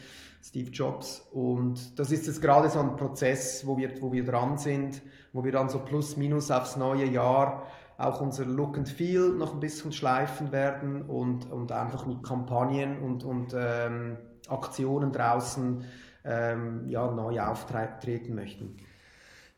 [0.42, 1.26] Steve Jobs.
[1.30, 5.02] Und das ist jetzt gerade so ein Prozess, wo wir, wo wir dran sind
[5.32, 7.66] wo wir dann so plus minus aufs neue Jahr
[8.02, 13.00] auch unser Look and Feel noch ein bisschen schleifen werden und, und einfach mit Kampagnen
[13.00, 14.16] und, und ähm,
[14.48, 15.84] Aktionen draußen
[16.24, 18.76] ähm, ja, neu auftreten möchten.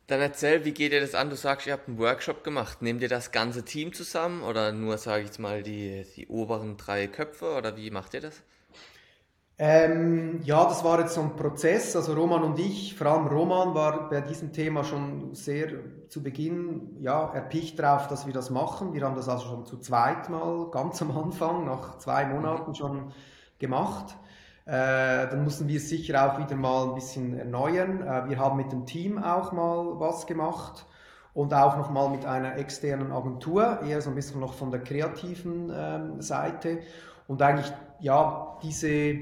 [0.07, 1.31] Dann erzähl, wie geht ihr das an?
[1.31, 2.83] Du sagst, ihr habt einen Workshop gemacht.
[2.83, 6.77] Nehmt ihr das ganze Team zusammen oder nur, sage ich jetzt mal, die, die oberen
[6.77, 8.43] drei Köpfe oder wie macht ihr das?
[9.57, 11.95] Ähm, ja, das war jetzt so ein Prozess.
[11.95, 15.69] Also Roman und ich, vor allem Roman war bei diesem Thema schon sehr
[16.09, 18.95] zu Beginn ja, erpicht drauf, dass wir das machen.
[18.95, 23.13] Wir haben das also schon zu zweit mal ganz am Anfang, nach zwei Monaten schon
[23.61, 24.17] gemacht.
[24.67, 28.03] Äh, dann mussten wir es sicher auch wieder mal ein bisschen erneuern.
[28.03, 30.87] Äh, wir haben mit dem Team auch mal was gemacht
[31.33, 34.83] und auch noch mal mit einer externen Agentur, eher so ein bisschen noch von der
[34.83, 36.81] kreativen ähm, Seite.
[37.29, 39.17] Und eigentlich, ja, diese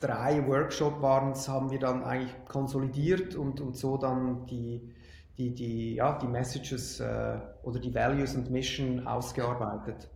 [0.00, 4.90] drei Workshop waren haben wir dann eigentlich konsolidiert und, und so dann die,
[5.36, 10.08] die, die, ja, die Messages äh, oder die Values und Mission ausgearbeitet.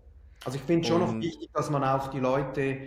[0.44, 2.78] Also ich finde schon noch wichtig, dass man auch die Leute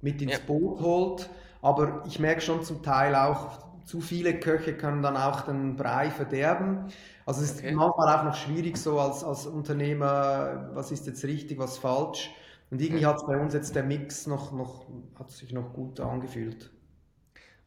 [0.00, 0.38] mit ins ja.
[0.46, 5.42] Boot holt, aber ich merke schon zum Teil auch, zu viele Köche können dann auch
[5.42, 6.86] den Brei verderben.
[7.26, 7.72] Also es ist okay.
[7.72, 12.30] manchmal auch noch schwierig so als, als Unternehmer, was ist jetzt richtig, was falsch.
[12.72, 14.86] Und irgendwie hat es bei uns jetzt der Mix noch, noch,
[15.18, 16.70] hat sich noch gut angefühlt.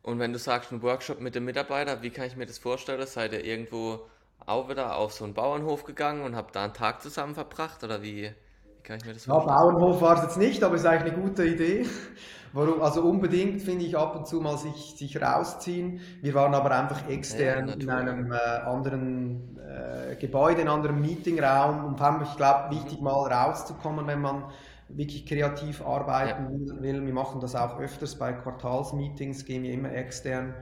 [0.01, 3.05] Und wenn du sagst, ein Workshop mit dem Mitarbeiter, wie kann ich mir das vorstellen?
[3.05, 3.99] Seid ihr irgendwo
[4.47, 7.83] auch wieder auf so einen Bauernhof gegangen und habt da einen Tag zusammen verbracht?
[7.83, 9.47] Oder wie, wie kann ich mir das vorstellen?
[9.47, 11.85] Ja, Bauernhof war es jetzt nicht, aber es ist eigentlich eine gute Idee.
[12.53, 12.81] Warum?
[12.81, 15.99] Also unbedingt finde ich ab und zu mal sich, sich rausziehen.
[16.23, 20.99] Wir waren aber einfach extern ja, in einem äh, anderen äh, Gebäude, in einem anderen
[20.99, 24.45] Meetingraum und haben, ich glaube, wichtig mal rauszukommen, wenn man
[24.89, 26.81] wirklich kreativ arbeiten ja.
[26.81, 27.05] will.
[27.05, 30.53] Wir machen das auch öfters bei Quartalsmeetings, gehen wir immer extern.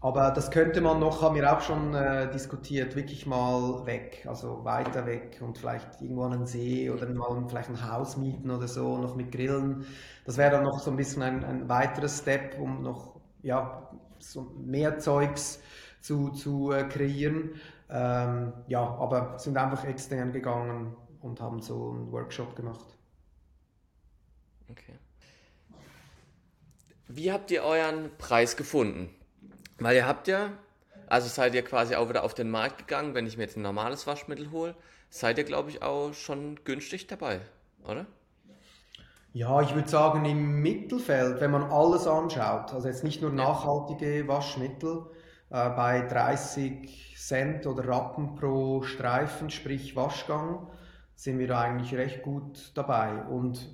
[0.00, 4.64] Aber das könnte man noch, haben wir auch schon äh, diskutiert, wirklich mal weg, also
[4.64, 8.68] weiter weg und vielleicht irgendwo an einen See oder mal vielleicht ein Haus mieten oder
[8.68, 9.86] so, noch mit Grillen.
[10.24, 14.52] Das wäre dann noch so ein bisschen ein, ein weiteres Step, um noch ja, so
[14.64, 15.60] mehr Zeugs
[16.02, 17.54] zu, zu äh, kreieren.
[17.88, 22.96] Ähm, ja, aber sind einfach extern gegangen und haben so einen Workshop gemacht.
[24.70, 24.94] Okay.
[27.08, 29.14] Wie habt ihr euren Preis gefunden?
[29.78, 30.52] Weil ihr habt ja,
[31.06, 33.62] also seid ihr quasi auch wieder auf den Markt gegangen, wenn ich mir jetzt ein
[33.62, 34.74] normales Waschmittel hole,
[35.08, 37.40] seid ihr, glaube ich, auch schon günstig dabei,
[37.84, 38.06] oder?
[39.32, 44.26] Ja, ich würde sagen im Mittelfeld, wenn man alles anschaut, also jetzt nicht nur nachhaltige
[44.26, 45.04] Waschmittel,
[45.50, 50.66] äh, bei 30 Cent oder Rappen pro Streifen, sprich Waschgang,
[51.14, 53.22] sind wir da eigentlich recht gut dabei.
[53.24, 53.68] Und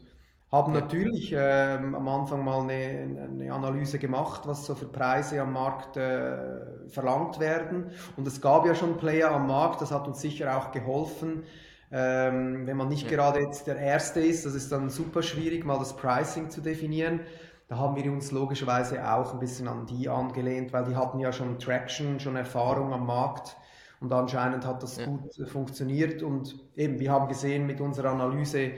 [0.52, 5.54] haben natürlich ähm, am Anfang mal eine, eine, Analyse gemacht, was so für Preise am
[5.54, 7.90] Markt äh, verlangt werden.
[8.18, 11.44] Und es gab ja schon Player am Markt, das hat uns sicher auch geholfen.
[11.90, 13.16] Ähm, wenn man nicht ja.
[13.16, 17.20] gerade jetzt der Erste ist, das ist dann super schwierig, mal das Pricing zu definieren.
[17.68, 21.32] Da haben wir uns logischerweise auch ein bisschen an die angelehnt, weil die hatten ja
[21.32, 23.56] schon Traction, schon Erfahrung am Markt.
[24.00, 25.06] Und anscheinend hat das ja.
[25.06, 26.22] gut äh, funktioniert.
[26.22, 28.72] Und eben, wir haben gesehen mit unserer Analyse,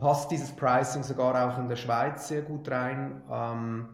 [0.00, 3.22] passt dieses Pricing sogar auch in der Schweiz sehr gut rein.
[3.30, 3.88] Ähm,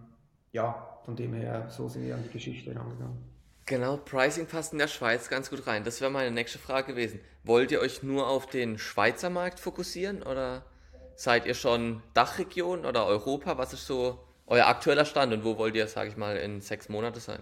[0.53, 3.19] ja, von dem her, so sind wir an die Geschichte herangegangen.
[3.66, 5.83] Genau, Pricing passt in der Schweiz ganz gut rein.
[5.83, 7.21] Das wäre meine nächste Frage gewesen.
[7.42, 10.62] Wollt ihr euch nur auf den Schweizer Markt fokussieren oder
[11.16, 13.59] seid ihr schon Dachregion oder Europa?
[13.59, 16.88] Was ist so euer aktueller Stand und wo wollt ihr, sage ich mal, in sechs
[16.88, 17.40] Monaten sein?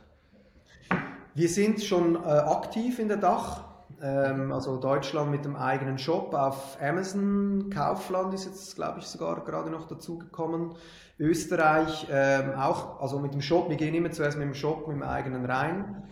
[1.35, 3.65] Wir sind schon äh, aktiv in der Dach,
[4.05, 9.43] ähm, also Deutschland mit dem eigenen Shop auf Amazon, Kaufland ist jetzt, glaube ich, sogar
[9.45, 10.75] gerade noch dazugekommen.
[11.19, 14.97] Österreich ähm, auch, also mit dem Shop, wir gehen immer zuerst mit dem Shop, mit
[14.97, 16.03] dem eigenen rein.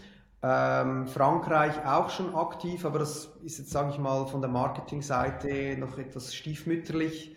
[0.43, 5.77] Ähm, Frankreich auch schon aktiv, aber das ist jetzt, sage ich mal, von der Marketingseite
[5.79, 7.37] noch etwas stiefmütterlich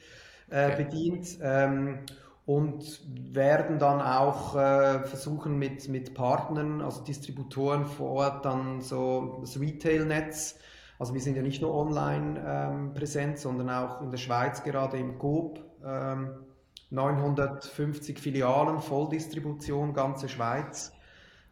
[0.50, 1.38] äh, bedient.
[1.42, 2.00] Ähm,
[2.46, 3.02] und
[3.34, 9.60] werden dann auch äh, versuchen mit, mit Partnern, also Distributoren vor Ort, dann so das
[9.60, 10.60] Retail-Netz.
[11.00, 14.98] Also wir sind ja nicht nur online ähm, präsent, sondern auch in der Schweiz gerade
[14.98, 15.60] im Coop.
[15.84, 16.46] Ähm,
[16.92, 20.94] 950 Filialen, Volldistribution, ganze Schweiz.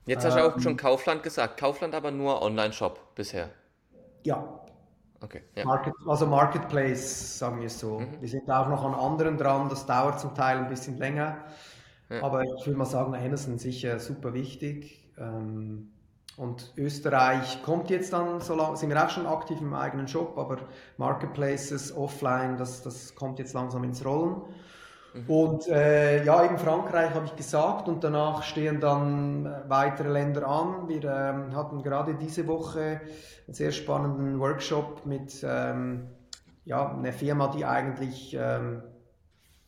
[0.06, 1.60] Jetzt hast du auch ähm, schon Kaufland gesagt.
[1.60, 3.50] Kaufland aber nur Online-Shop bisher.
[4.24, 4.63] Ja.
[5.24, 5.42] Okay.
[5.56, 5.64] Ja.
[5.64, 8.02] Market, also Marketplace, sagen wir es so.
[8.02, 8.20] Mhm.
[8.20, 11.38] Wir sind auch noch an anderen dran, das dauert zum Teil ein bisschen länger.
[12.10, 12.24] Ja.
[12.24, 15.10] Aber ich würde mal sagen, Amazon sicher super wichtig.
[15.18, 15.94] Ähm,
[16.36, 20.38] und Österreich kommt jetzt dann so lang, sind wir auch schon aktiv im eigenen Shop,
[20.38, 20.58] aber
[20.98, 24.42] Marketplaces offline, das, das kommt jetzt langsam ins Rollen.
[25.14, 25.30] Mhm.
[25.30, 30.48] Und äh, ja, eben Frankreich habe ich gesagt und danach stehen dann äh, weitere Länder
[30.48, 30.88] an.
[30.88, 33.02] Wir ähm, hatten gerade diese Woche
[33.46, 36.08] einen sehr spannenden Workshop mit ähm,
[36.66, 38.82] ja, einer Firma, die eigentlich ähm,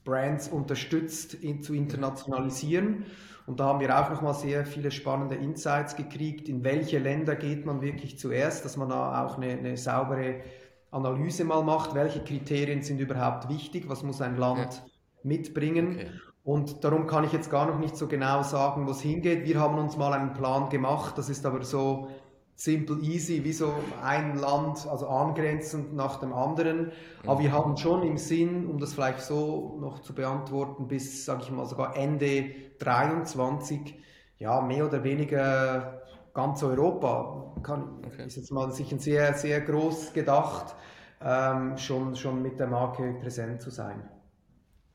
[0.04, 3.06] Brands unterstützt, in, zu internationalisieren.
[3.46, 7.68] Und da haben wir auch nochmal sehr viele spannende Insights gekriegt, in welche Länder geht
[7.68, 10.42] man wirklich zuerst, dass man da auch eine, eine saubere
[10.90, 14.95] Analyse mal macht, welche Kriterien sind überhaupt wichtig, was muss ein Land ja
[15.26, 15.96] mitbringen.
[15.96, 16.08] Okay.
[16.44, 19.46] Und darum kann ich jetzt gar noch nicht so genau sagen, wo es hingeht.
[19.46, 22.08] Wir haben uns mal einen Plan gemacht, das ist aber so
[22.56, 26.92] simple easy, wie so ein Land, also angrenzend nach dem anderen.
[27.26, 31.42] Aber wir haben schon im Sinn, um das vielleicht so noch zu beantworten, bis, sage
[31.44, 32.46] ich mal, sogar Ende
[32.80, 33.96] 23,
[34.38, 36.02] ja, mehr oder weniger
[36.34, 38.26] ganz Europa, kann, okay.
[38.26, 40.76] ist jetzt mal sicher sehr, sehr groß gedacht,
[41.22, 44.08] ähm, schon, schon mit der Marke präsent zu sein.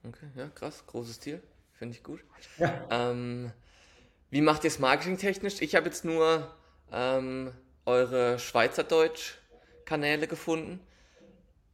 [0.04, 1.42] Okay, ja, krass, großes Ziel.
[1.72, 2.20] Finde ich gut.
[2.58, 2.86] Ja.
[2.90, 3.52] Ähm,
[4.30, 5.60] wie macht ihr es marketingtechnisch?
[5.60, 6.54] Ich habe jetzt nur
[6.92, 7.52] ähm,
[7.84, 10.80] eure Schweizerdeutsch-Kanäle gefunden.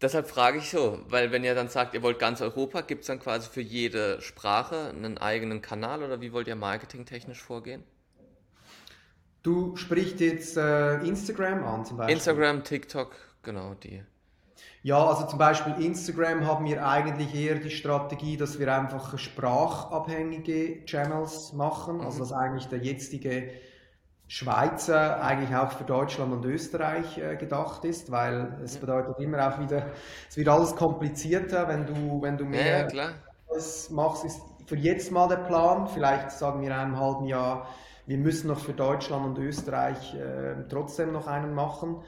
[0.01, 3.07] Deshalb frage ich so, weil wenn ihr dann sagt, ihr wollt ganz Europa, gibt es
[3.07, 7.83] dann quasi für jede Sprache einen eigenen Kanal oder wie wollt ihr marketingtechnisch vorgehen?
[9.43, 12.15] Du sprichst jetzt äh, Instagram an zum Beispiel.
[12.15, 14.03] Instagram, TikTok, genau die.
[14.87, 20.85] Ja, also zum Beispiel Instagram haben wir eigentlich eher die Strategie, dass wir einfach sprachabhängige
[20.85, 22.21] Channels machen, also mhm.
[22.21, 23.51] dass eigentlich der jetzige
[24.29, 29.59] Schweizer eigentlich auch für Deutschland und Österreich äh, gedacht ist, weil es bedeutet immer auch
[29.59, 29.91] wieder,
[30.29, 33.09] es wird alles komplizierter, wenn du, wenn du mehr ja,
[33.91, 37.67] machst, ist für jetzt mal der Plan, vielleicht sagen wir in einem halben Jahr,
[38.07, 42.05] wir müssen noch für Deutschland und Österreich äh, trotzdem noch einen machen.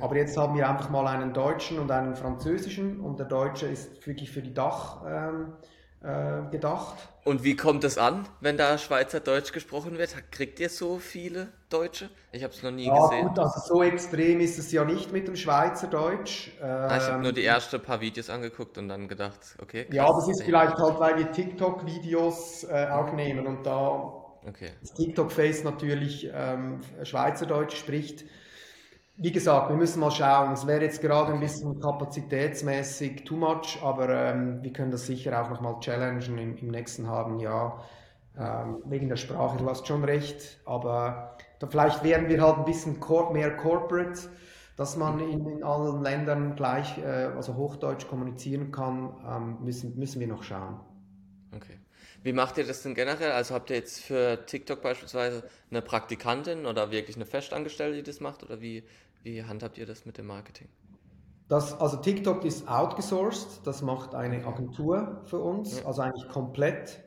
[0.00, 4.06] Aber jetzt haben wir einfach mal einen deutschen und einen französischen und der deutsche ist
[4.06, 5.52] wirklich für die Dach ähm,
[6.00, 6.96] äh, gedacht.
[7.24, 10.14] Und wie kommt es an, wenn da Schweizerdeutsch gesprochen wird?
[10.30, 12.08] Kriegt ihr so viele Deutsche?
[12.30, 13.26] Ich habe es noch nie ja, gesehen.
[13.26, 16.52] Gut, also so extrem ist es ja nicht mit dem Schweizerdeutsch.
[16.62, 19.84] Ähm, ah, ich habe nur die ersten paar Videos angeguckt und dann gedacht, okay.
[19.84, 24.70] Krass, ja, das ist vielleicht halt, weil wir TikTok-Videos äh, auch nehmen und da okay.
[24.80, 28.24] das TikTok-Face natürlich ähm, Schweizerdeutsch spricht
[29.20, 30.52] wie gesagt, wir müssen mal schauen.
[30.52, 35.42] Es wäre jetzt gerade ein bisschen kapazitätsmäßig too much, aber ähm, wir können das sicher
[35.42, 37.84] auch nochmal challengen im, im, nächsten halben Jahr.
[38.38, 42.64] Ähm, wegen der Sprache, du hast schon recht, aber da vielleicht wären wir halt ein
[42.64, 44.20] bisschen cor mehr corporate,
[44.76, 50.20] dass man in, in allen Ländern gleich, äh, also Hochdeutsch kommunizieren kann, ähm, müssen, müssen
[50.20, 50.78] wir noch schauen.
[51.52, 51.80] Okay.
[52.22, 53.32] Wie macht ihr das denn generell?
[53.32, 58.20] Also habt ihr jetzt für TikTok beispielsweise eine Praktikantin oder wirklich eine Festangestellte, die das
[58.20, 58.42] macht?
[58.42, 58.84] Oder wie,
[59.22, 60.68] wie handhabt ihr das mit dem Marketing?
[61.48, 67.02] Das, also TikTok ist outgesourced, das macht eine Agentur für uns, also eigentlich komplett.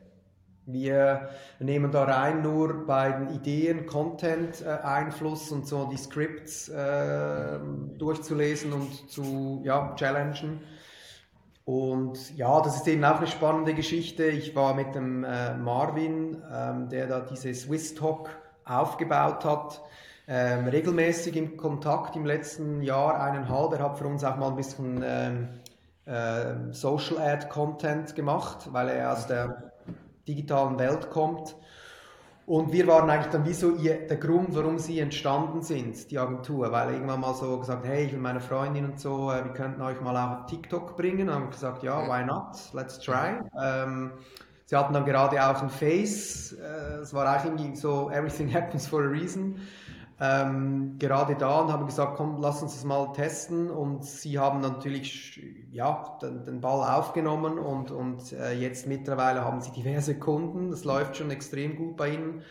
[0.66, 6.68] Wir nehmen da rein nur bei den Ideen, Content, äh, Einfluss und so die Scripts
[6.68, 7.58] äh,
[7.98, 10.60] durchzulesen und zu ja, challengen.
[11.64, 14.26] Und ja, das ist eben auch eine spannende Geschichte.
[14.26, 18.30] Ich war mit dem äh, Marvin, ähm, der da diese Swiss Talk
[18.64, 19.82] aufgebaut hat
[20.34, 23.74] ähm, regelmäßig im Kontakt im letzten Jahr, eineinhalb.
[23.74, 25.48] Er hat für uns auch mal ein bisschen ähm,
[26.06, 29.72] äh, Social Ad Content gemacht, weil er aus der
[30.26, 31.54] digitalen Welt kommt.
[32.46, 36.72] Und wir waren eigentlich dann wie so der Grund, warum sie entstanden sind, die Agentur,
[36.72, 39.82] weil irgendwann mal so gesagt, hey, ich will meine Freundin und so, äh, wir könnten
[39.82, 41.28] euch mal auf TikTok bringen.
[41.28, 42.56] Und haben gesagt, ja, why not?
[42.72, 43.38] Let's try.
[43.62, 44.12] Ähm,
[44.64, 48.86] sie hatten dann gerade auch ein Face, äh, es war eigentlich irgendwie so, everything happens
[48.86, 49.60] for a reason
[50.20, 53.70] ähm, gerade da und haben gesagt, komm, lass uns das mal testen.
[53.70, 55.40] Und sie haben natürlich
[55.70, 60.70] ja, den, den Ball aufgenommen und, und äh, jetzt mittlerweile haben sie diverse Kunden.
[60.70, 62.42] Das läuft schon extrem gut bei ihnen.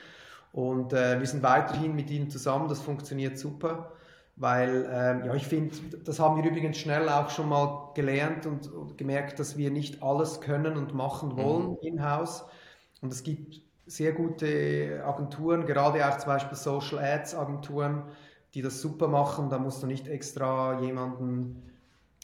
[0.52, 3.94] Und äh, wir sind weiterhin mit ihnen zusammen, das funktioniert super.
[4.36, 8.72] Weil, ähm, ja, ich finde, das haben wir übrigens schnell auch schon mal gelernt und,
[8.72, 11.78] und gemerkt, dass wir nicht alles können und machen wollen mhm.
[11.82, 12.46] in-house.
[13.02, 13.62] Und es gibt
[13.92, 18.04] sehr gute Agenturen, gerade auch zum Beispiel Social Ads Agenturen,
[18.54, 19.50] die das super machen.
[19.50, 21.70] Da musst du nicht extra jemanden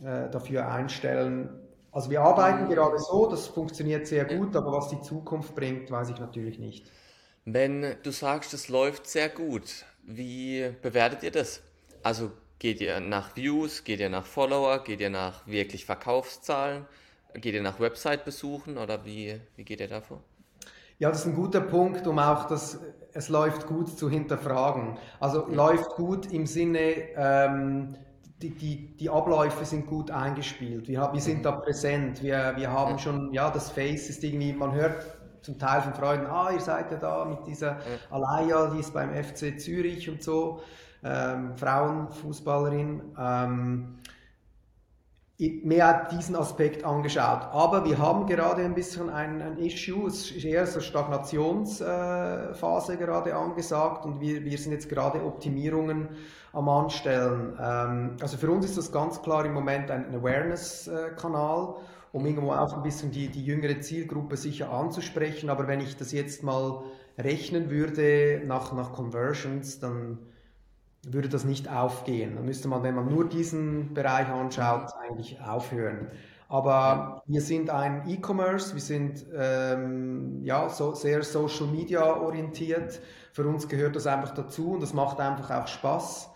[0.01, 1.49] äh, dafür einstellen.
[1.91, 2.69] Also wir arbeiten mhm.
[2.69, 6.91] gerade so, das funktioniert sehr gut, aber was die Zukunft bringt, weiß ich natürlich nicht.
[7.43, 11.61] Wenn du sagst, es läuft sehr gut, wie bewertet ihr das?
[12.03, 16.85] Also geht ihr nach Views, geht ihr nach Follower, geht ihr nach wirklich Verkaufszahlen,
[17.33, 20.21] geht ihr nach Website-Besuchen oder wie, wie geht ihr davor?
[20.99, 22.79] Ja, das ist ein guter Punkt, um auch das,
[23.13, 24.97] es läuft gut zu hinterfragen.
[25.19, 27.95] Also läuft gut im Sinne, ähm,
[28.41, 30.87] die, die, die Abläufe sind gut eingespielt.
[30.87, 32.23] Wir, wir sind da präsent.
[32.23, 35.05] Wir, wir haben schon, ja, das Face ist irgendwie, man hört
[35.41, 37.77] zum Teil von Freunden, ah, ihr seid ja da mit dieser
[38.09, 40.61] Alaya, die ist beim FC Zürich und so,
[41.03, 43.01] ähm, Frauenfußballerin.
[43.19, 43.99] Ähm,
[45.39, 47.47] mehr diesen Aspekt angeschaut.
[47.51, 52.97] Aber wir haben gerade ein bisschen ein, ein Issue, es ist eher so Stagnationsphase äh,
[52.97, 56.07] gerade angesagt und wir, wir sind jetzt gerade Optimierungen
[56.53, 57.55] am Anstellen.
[57.61, 61.75] Ähm, also für uns ist das ganz klar im Moment ein Awareness-Kanal,
[62.13, 65.51] um irgendwo auch ein bisschen die, die jüngere Zielgruppe sicher anzusprechen.
[65.51, 66.81] Aber wenn ich das jetzt mal
[67.15, 70.17] rechnen würde nach, nach Conversions, dann
[71.03, 72.35] würde das nicht aufgehen.
[72.35, 76.11] Dann müsste man, wenn man nur diesen Bereich anschaut, eigentlich aufhören.
[76.49, 83.01] Aber wir sind ein E-Commerce, wir sind ähm, ja, so sehr Social Media orientiert.
[83.33, 86.29] Für uns gehört das einfach dazu und das macht einfach auch Spaß.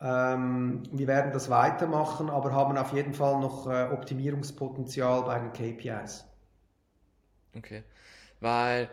[0.00, 5.52] Ähm, wir werden das weitermachen, aber haben auf jeden Fall noch äh, Optimierungspotenzial bei den
[5.52, 6.24] KPIs.
[7.54, 7.84] Okay,
[8.40, 8.88] weil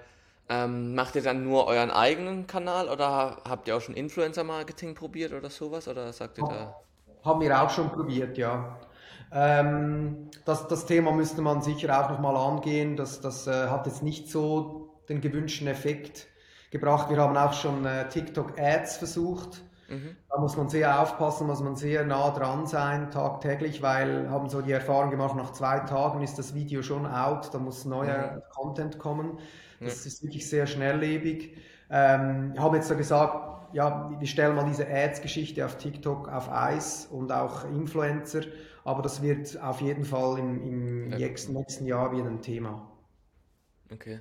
[0.50, 5.34] ähm, macht ihr dann nur euren eigenen Kanal oder habt ihr auch schon Influencer-Marketing probiert
[5.34, 5.88] oder sowas?
[5.88, 6.76] Oder sagt ihr da?
[7.24, 8.78] Haben wir auch schon probiert, ja.
[9.32, 12.96] Ähm, das, das Thema müsste man sicher auch nochmal angehen.
[12.96, 16.28] Das, das äh, hat jetzt nicht so den gewünschten Effekt
[16.72, 17.10] gebracht.
[17.10, 19.64] Wir haben auch schon äh, TikTok-Ads versucht.
[19.88, 20.16] Mhm.
[20.30, 24.62] Da muss man sehr aufpassen, muss man sehr nah dran sein, tagtäglich, weil haben so
[24.62, 28.42] die Erfahrung gemacht, nach zwei Tagen ist das Video schon out, da muss neuer mhm.
[28.54, 29.40] Content kommen.
[29.80, 30.08] Das ja.
[30.08, 31.56] ist wirklich sehr schnelllebig.
[31.90, 36.52] Ähm, ich habe jetzt so gesagt, ja, wir stellen mal diese Ads-Geschichte auf TikTok auf
[36.52, 38.42] Eis und auch Influencer,
[38.84, 41.18] aber das wird auf jeden Fall im, im ja.
[41.18, 42.90] nächsten, nächsten Jahr wieder ein Thema.
[43.92, 44.20] Okay.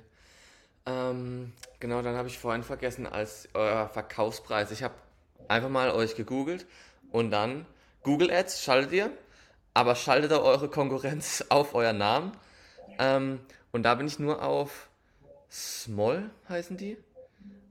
[0.85, 4.71] Ähm, genau, dann habe ich vorhin vergessen, als euer Verkaufspreis.
[4.71, 4.93] Ich habe
[5.47, 6.65] einfach mal euch gegoogelt
[7.11, 7.65] und dann
[8.03, 9.11] Google Ads schaltet ihr,
[9.73, 12.31] aber schaltet ihr eure Konkurrenz auf euren Namen.
[12.99, 13.39] Ähm,
[13.71, 14.89] und da bin ich nur auf
[15.49, 16.97] Small heißen die.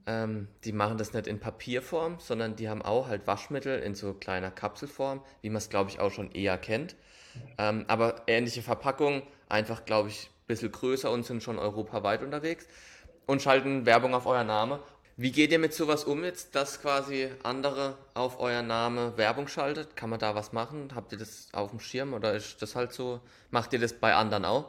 [0.06, 4.14] Ähm, die machen das nicht in Papierform, sondern die haben auch halt Waschmittel in so
[4.14, 6.94] kleiner Kapselform, wie man es glaube ich auch schon eher kennt.
[7.58, 12.66] Ähm, aber ähnliche Verpackung, einfach glaube ich ein bisschen größer und sind schon europaweit unterwegs
[13.26, 14.80] und schalten Werbung auf euer Name.
[15.18, 19.96] Wie geht ihr mit sowas um jetzt, dass quasi andere auf euer Name Werbung schaltet?
[19.96, 20.90] Kann man da was machen?
[20.94, 23.20] Habt ihr das auf dem Schirm oder ist das halt so?
[23.50, 24.66] Macht ihr das bei anderen auch?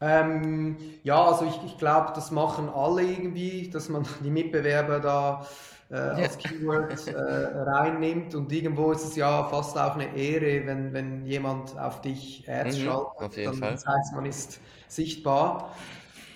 [0.00, 5.46] Ähm, ja, also ich, ich glaube, das machen alle irgendwie, dass man die Mitbewerber da
[5.90, 10.92] äh, als Keyword äh, reinnimmt und irgendwo ist es ja fast auch eine Ehre, wenn,
[10.92, 13.72] wenn jemand auf dich Ads mhm, schaltet, auf jeden dann Fall.
[13.72, 15.74] das heißt, man ist sichtbar.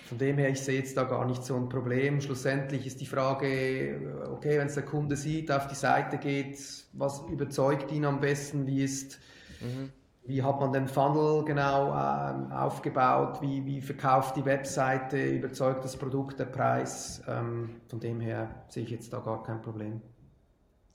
[0.07, 2.21] Von dem her, ich sehe jetzt da gar nicht so ein Problem.
[2.21, 6.57] Schlussendlich ist die Frage, okay, wenn es der Kunde sieht, auf die Seite geht,
[6.93, 9.19] was überzeugt ihn am besten, wie ist
[9.59, 9.91] mhm
[10.27, 15.95] wie hat man den Funnel genau ähm, aufgebaut, wie, wie verkauft die Webseite, überzeugt das
[15.95, 17.21] Produkt, der Preis.
[17.27, 20.01] Ähm, von dem her sehe ich jetzt da gar kein Problem.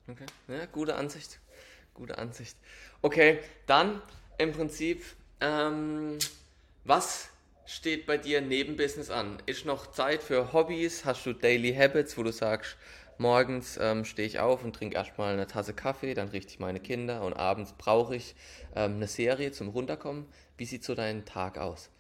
[0.07, 1.41] Okay, ja, gute Ansicht.
[1.95, 2.59] Gute Ansicht.
[3.01, 4.03] Okay, dann
[4.37, 5.03] im Prinzip,
[5.41, 6.19] ähm,
[6.85, 7.31] was
[7.65, 9.39] steht bei dir neben Business an?
[9.47, 11.05] Ist noch Zeit für Hobbys?
[11.05, 12.77] Hast du Daily Habits, wo du sagst,
[13.19, 16.81] Morgens ähm, stehe ich auf und trinke erstmal eine Tasse Kaffee, dann richte ich meine
[16.81, 18.35] Kinder und abends brauche ich
[18.75, 20.27] ähm, eine Serie zum Runterkommen.
[20.57, 21.91] Wie sieht so dein Tag aus?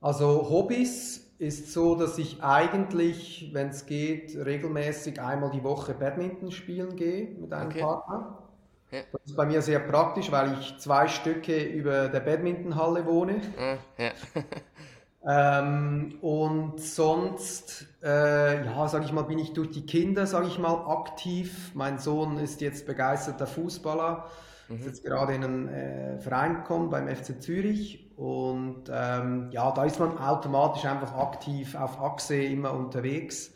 [0.00, 6.50] Also Hobbys ist so, dass ich eigentlich, wenn es geht, regelmäßig einmal die Woche Badminton
[6.50, 7.78] spielen gehe mit einem Okay.
[7.78, 8.49] Partner.
[8.90, 9.00] Ja.
[9.12, 13.40] Das ist bei mir sehr praktisch, weil ich zwei Stücke über der Badmintonhalle wohne.
[13.98, 14.10] Ja.
[15.26, 20.58] Ähm, und sonst, äh, ja, sage ich mal, bin ich durch die Kinder, sage ich
[20.58, 21.72] mal, aktiv.
[21.74, 24.26] Mein Sohn ist jetzt begeisterter Fußballer,
[24.70, 28.10] ist jetzt gerade in einen äh, Verein gekommen beim FC Zürich.
[28.16, 33.52] Und ähm, ja, da ist man automatisch einfach aktiv auf Achse immer unterwegs.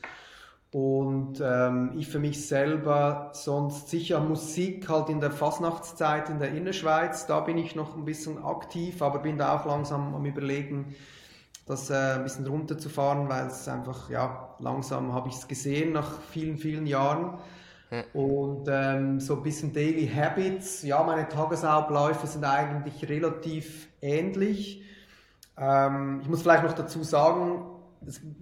[0.75, 6.51] Und ähm, ich für mich selber sonst sicher Musik halt in der Fasnachtszeit in der
[6.51, 10.97] Innerschweiz, da bin ich noch ein bisschen aktiv, aber bin da auch langsam am Überlegen,
[11.65, 16.21] das äh, ein bisschen runterzufahren, weil es einfach, ja, langsam habe ich es gesehen nach
[16.33, 17.39] vielen, vielen Jahren.
[18.13, 24.83] Und ähm, so ein bisschen Daily Habits, ja, meine Tagesabläufe sind eigentlich relativ ähnlich.
[25.57, 27.65] Ähm, ich muss vielleicht noch dazu sagen,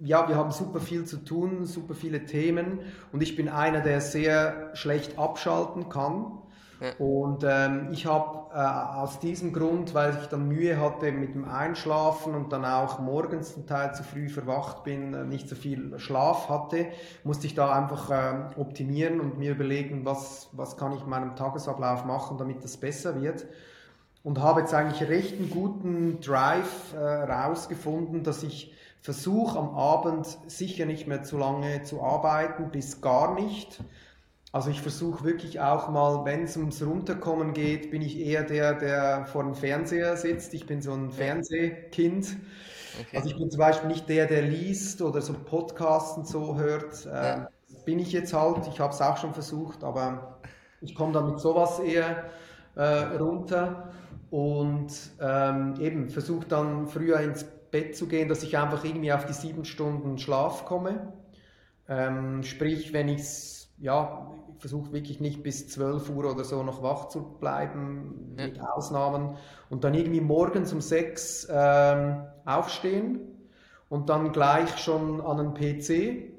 [0.03, 2.79] ja, wir haben super viel zu tun, super viele Themen
[3.11, 6.39] und ich bin einer, der sehr schlecht abschalten kann.
[6.99, 11.47] Und ähm, ich habe äh, aus diesem Grund, weil ich dann Mühe hatte mit dem
[11.47, 15.97] Einschlafen und dann auch morgens zum Teil zu früh verwacht bin, äh, nicht so viel
[15.97, 16.87] Schlaf hatte,
[17.23, 21.37] musste ich da einfach ähm, optimieren und mir überlegen, was, was kann ich in meinem
[21.37, 23.45] Tagesablauf machen, damit das besser wird
[24.23, 28.73] und habe jetzt eigentlich recht einen guten Drive äh, rausgefunden, dass ich
[29.03, 33.83] versuche am Abend sicher nicht mehr zu lange zu arbeiten, bis gar nicht.
[34.53, 38.73] Also ich versuche wirklich auch mal, wenn es ums Runterkommen geht, bin ich eher der,
[38.73, 40.53] der vor dem Fernseher sitzt.
[40.53, 42.37] Ich bin so ein Fernsehkind.
[43.01, 43.17] Okay.
[43.17, 47.05] Also ich bin zum Beispiel nicht der, der liest oder so Podcasts und so hört.
[47.11, 47.47] Ähm,
[47.83, 48.67] bin ich jetzt halt.
[48.67, 50.39] Ich habe es auch schon versucht, aber
[50.79, 52.29] ich komme dann mit sowas eher
[52.75, 53.91] äh, runter
[54.29, 59.25] und ähm, eben versuche dann früher ins Bett zu gehen, dass ich einfach irgendwie auf
[59.27, 61.13] die sieben Stunden Schlaf komme.
[61.87, 63.23] Ähm, sprich, wenn ich
[63.79, 68.45] ja, ich versuche wirklich nicht bis 12 Uhr oder so noch wach zu bleiben, Ja.
[68.45, 69.37] mit Ausnahmen.
[69.69, 73.19] Und dann irgendwie morgens um 6 ähm, aufstehen
[73.89, 76.31] und dann gleich schon an den PC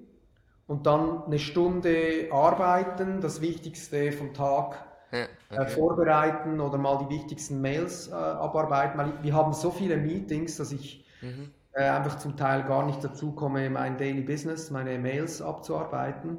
[0.67, 4.77] und dann eine Stunde arbeiten, das Wichtigste vom Tag
[5.13, 5.67] Ja, äh, okay.
[5.67, 11.04] vorbereiten oder mal die wichtigsten Mails äh, abarbeiten, wir haben so viele Meetings, dass ich
[11.25, 11.51] Mhm.
[11.73, 16.39] äh, einfach zum Teil gar nicht dazu komme, mein Daily Business, meine Mails abzuarbeiten.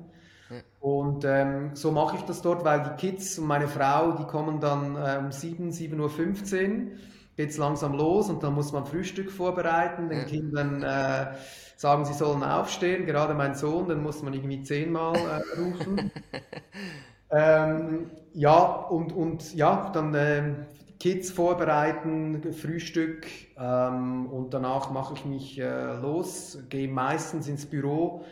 [0.80, 4.60] Und ähm, so mache ich das dort, weil die Kids und meine Frau, die kommen
[4.60, 6.00] dann äh, um 7, 7.15
[6.92, 6.98] Uhr,
[7.36, 10.26] geht es langsam los und dann muss man Frühstück vorbereiten, den.
[10.26, 11.34] Kindern äh,
[11.76, 16.12] sagen, sie sollen aufstehen, gerade mein Sohn, den muss man irgendwie zehnmal äh, rufen.
[17.32, 20.66] Ähm, ja, und, und ja, dann ähm,
[21.00, 23.28] Kids vorbereiten, Frühstück
[23.58, 28.24] ähm, und danach mache ich mich äh, los, gehe meistens ins Büro.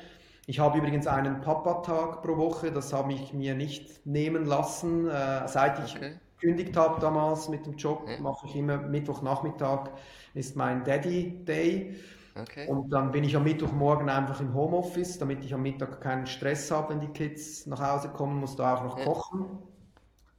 [0.45, 5.07] Ich habe übrigens einen Papa-Tag pro Woche, das habe ich mir nicht nehmen lassen.
[5.07, 6.20] Äh, seit ich Okay.
[6.39, 8.18] gekündigt habe damals mit dem Job, Ja.
[8.20, 9.91] mache ich immer Mittwochnachmittag
[10.34, 11.95] ist mein Daddy Day.
[12.36, 12.66] Okay.
[12.66, 16.72] Und dann bin ich am Mittwochmorgen einfach im Homeoffice, damit ich am Mittag keinen Stress
[16.72, 19.03] habe, wenn die Kids nach Hause kommen, muss da auch noch Ja.
[19.03, 19.59] kochen.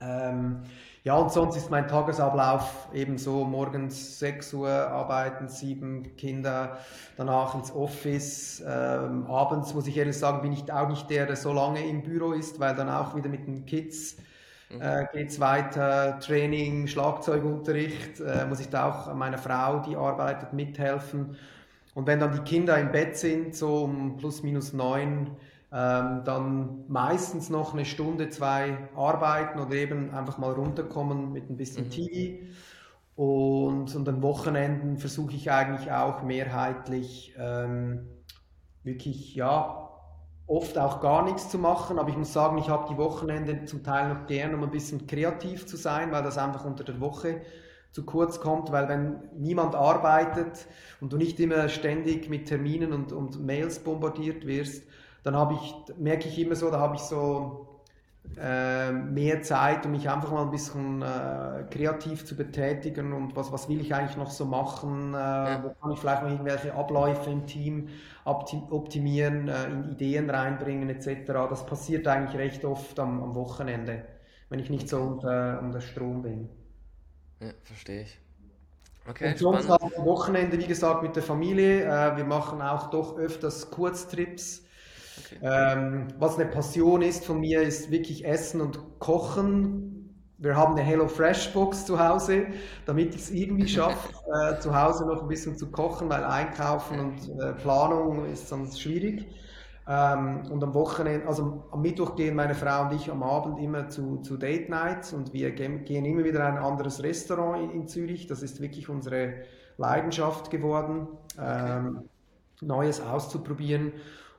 [0.01, 0.63] Ähm,
[1.05, 6.79] ja, und sonst ist mein Tagesablauf eben so morgens 6 Uhr arbeiten, sieben Kinder,
[7.19, 8.63] danach ins Office.
[8.67, 12.03] Ähm, abends, muss ich ehrlich sagen, bin ich auch nicht der, der so lange im
[12.03, 14.17] Büro ist, weil dann auch wieder mit den Kids
[14.81, 16.19] äh, geht es weiter.
[16.21, 21.37] Training, Schlagzeugunterricht, äh, muss ich da auch meiner Frau, die arbeitet, mithelfen.
[21.95, 25.37] Und wenn dann die Kinder im Bett sind, so um plus minus neun,
[25.75, 31.57] ähm, dann meistens noch eine Stunde, zwei arbeiten oder eben einfach mal runterkommen mit ein
[31.57, 32.45] bisschen TV.
[33.17, 38.07] Und, und an Wochenenden versuche ich eigentlich auch mehrheitlich ähm,
[38.85, 39.91] wirklich, ja,
[40.47, 41.99] oft auch gar nichts zu machen.
[41.99, 45.09] Aber ich muss sagen, ich habe die Wochenende zum Teil noch gern, um ein bisschen
[45.09, 47.43] kreativ zu sein, weil das einfach unter der Woche
[47.91, 50.67] zu kurz kommt, weil wenn niemand arbeitet
[51.01, 54.85] und du nicht immer ständig mit Terminen und, und Mails bombardiert wirst,
[55.25, 57.83] dann habe ich, merke ich immer so, da habe ich so
[58.37, 63.53] äh, mehr Zeit, um mich einfach mal ein bisschen äh, kreativ zu betätigen und was,
[63.53, 65.19] was will ich eigentlich noch so machen, äh,
[65.63, 67.89] wo kann ich vielleicht noch irgendwelche Abläufe im Team
[68.25, 71.49] opti- optimieren, äh, in Ideen reinbringen etc.
[71.49, 74.05] Das passiert eigentlich recht oft am, am Wochenende,
[74.51, 76.49] wenn ich nicht so unter, unter Strom bin.
[77.41, 78.19] Ja, verstehe ich.
[79.07, 81.85] Okay, Und sonst am Wochenende, wie gesagt, mit der Familie.
[81.85, 84.64] Äh, wir machen auch doch öfters Kurztrips.
[85.19, 85.39] Okay.
[85.43, 90.15] Ähm, was eine Passion ist von mir, ist wirklich Essen und Kochen.
[90.39, 92.47] wir haben eine Hello Fresh Box zu Hause,
[92.87, 94.09] damit ich es irgendwie schaffe,
[94.51, 98.81] äh, zu Hause noch ein bisschen zu kochen, weil Einkaufen und äh, Planung ist sonst
[98.81, 99.27] schwierig.
[99.87, 103.89] Ähm, und am Wochenende, also am Mittwoch gehen meine Frau und ich am Abend immer
[103.91, 107.89] zu, zu Date Nights und wir gehen immer wieder in ein anderes Restaurant in, in
[107.89, 108.27] Zürich.
[108.27, 109.43] Das ist wirklich unsere
[109.77, 111.09] Leidenschaft geworden,
[111.39, 112.09] ähm,
[112.63, 113.93] Neues auszuprobieren.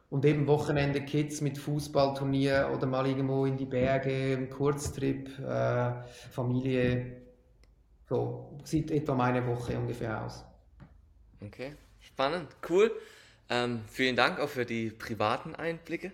[0.09, 5.91] Und eben Wochenende Kids mit Fußballturnier oder mal irgendwo in die Berge, ein Kurztrip, äh,
[6.31, 7.21] Familie.
[8.07, 10.45] So sieht etwa meine Woche ungefähr aus.
[11.41, 12.91] Okay, spannend, cool.
[13.49, 16.11] Ähm, vielen Dank auch für die privaten Einblicke.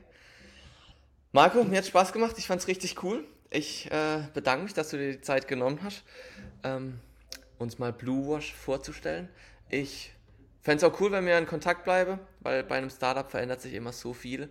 [1.31, 2.35] Marco, mir hat Spaß gemacht.
[2.37, 3.23] Ich fand es richtig cool.
[3.49, 6.03] Ich äh, bedanke mich, dass du dir die Zeit genommen hast,
[6.63, 6.99] ähm,
[7.57, 9.29] uns mal Blue Wash vorzustellen.
[9.69, 10.11] Ich
[10.61, 13.73] fände es auch cool, wenn wir in Kontakt bleiben, weil bei einem Startup verändert sich
[13.73, 14.49] immer so viel.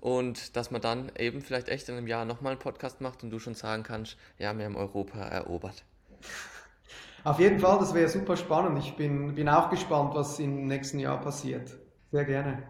[0.00, 3.30] Und dass man dann eben vielleicht echt in einem Jahr nochmal einen Podcast macht und
[3.30, 5.84] du schon sagen kannst, ja, wir haben Europa erobert.
[7.24, 8.78] Auf jeden Fall, das wäre super spannend.
[8.80, 11.70] Ich bin, bin auch gespannt, was im nächsten Jahr passiert.
[12.10, 12.64] Sehr gerne.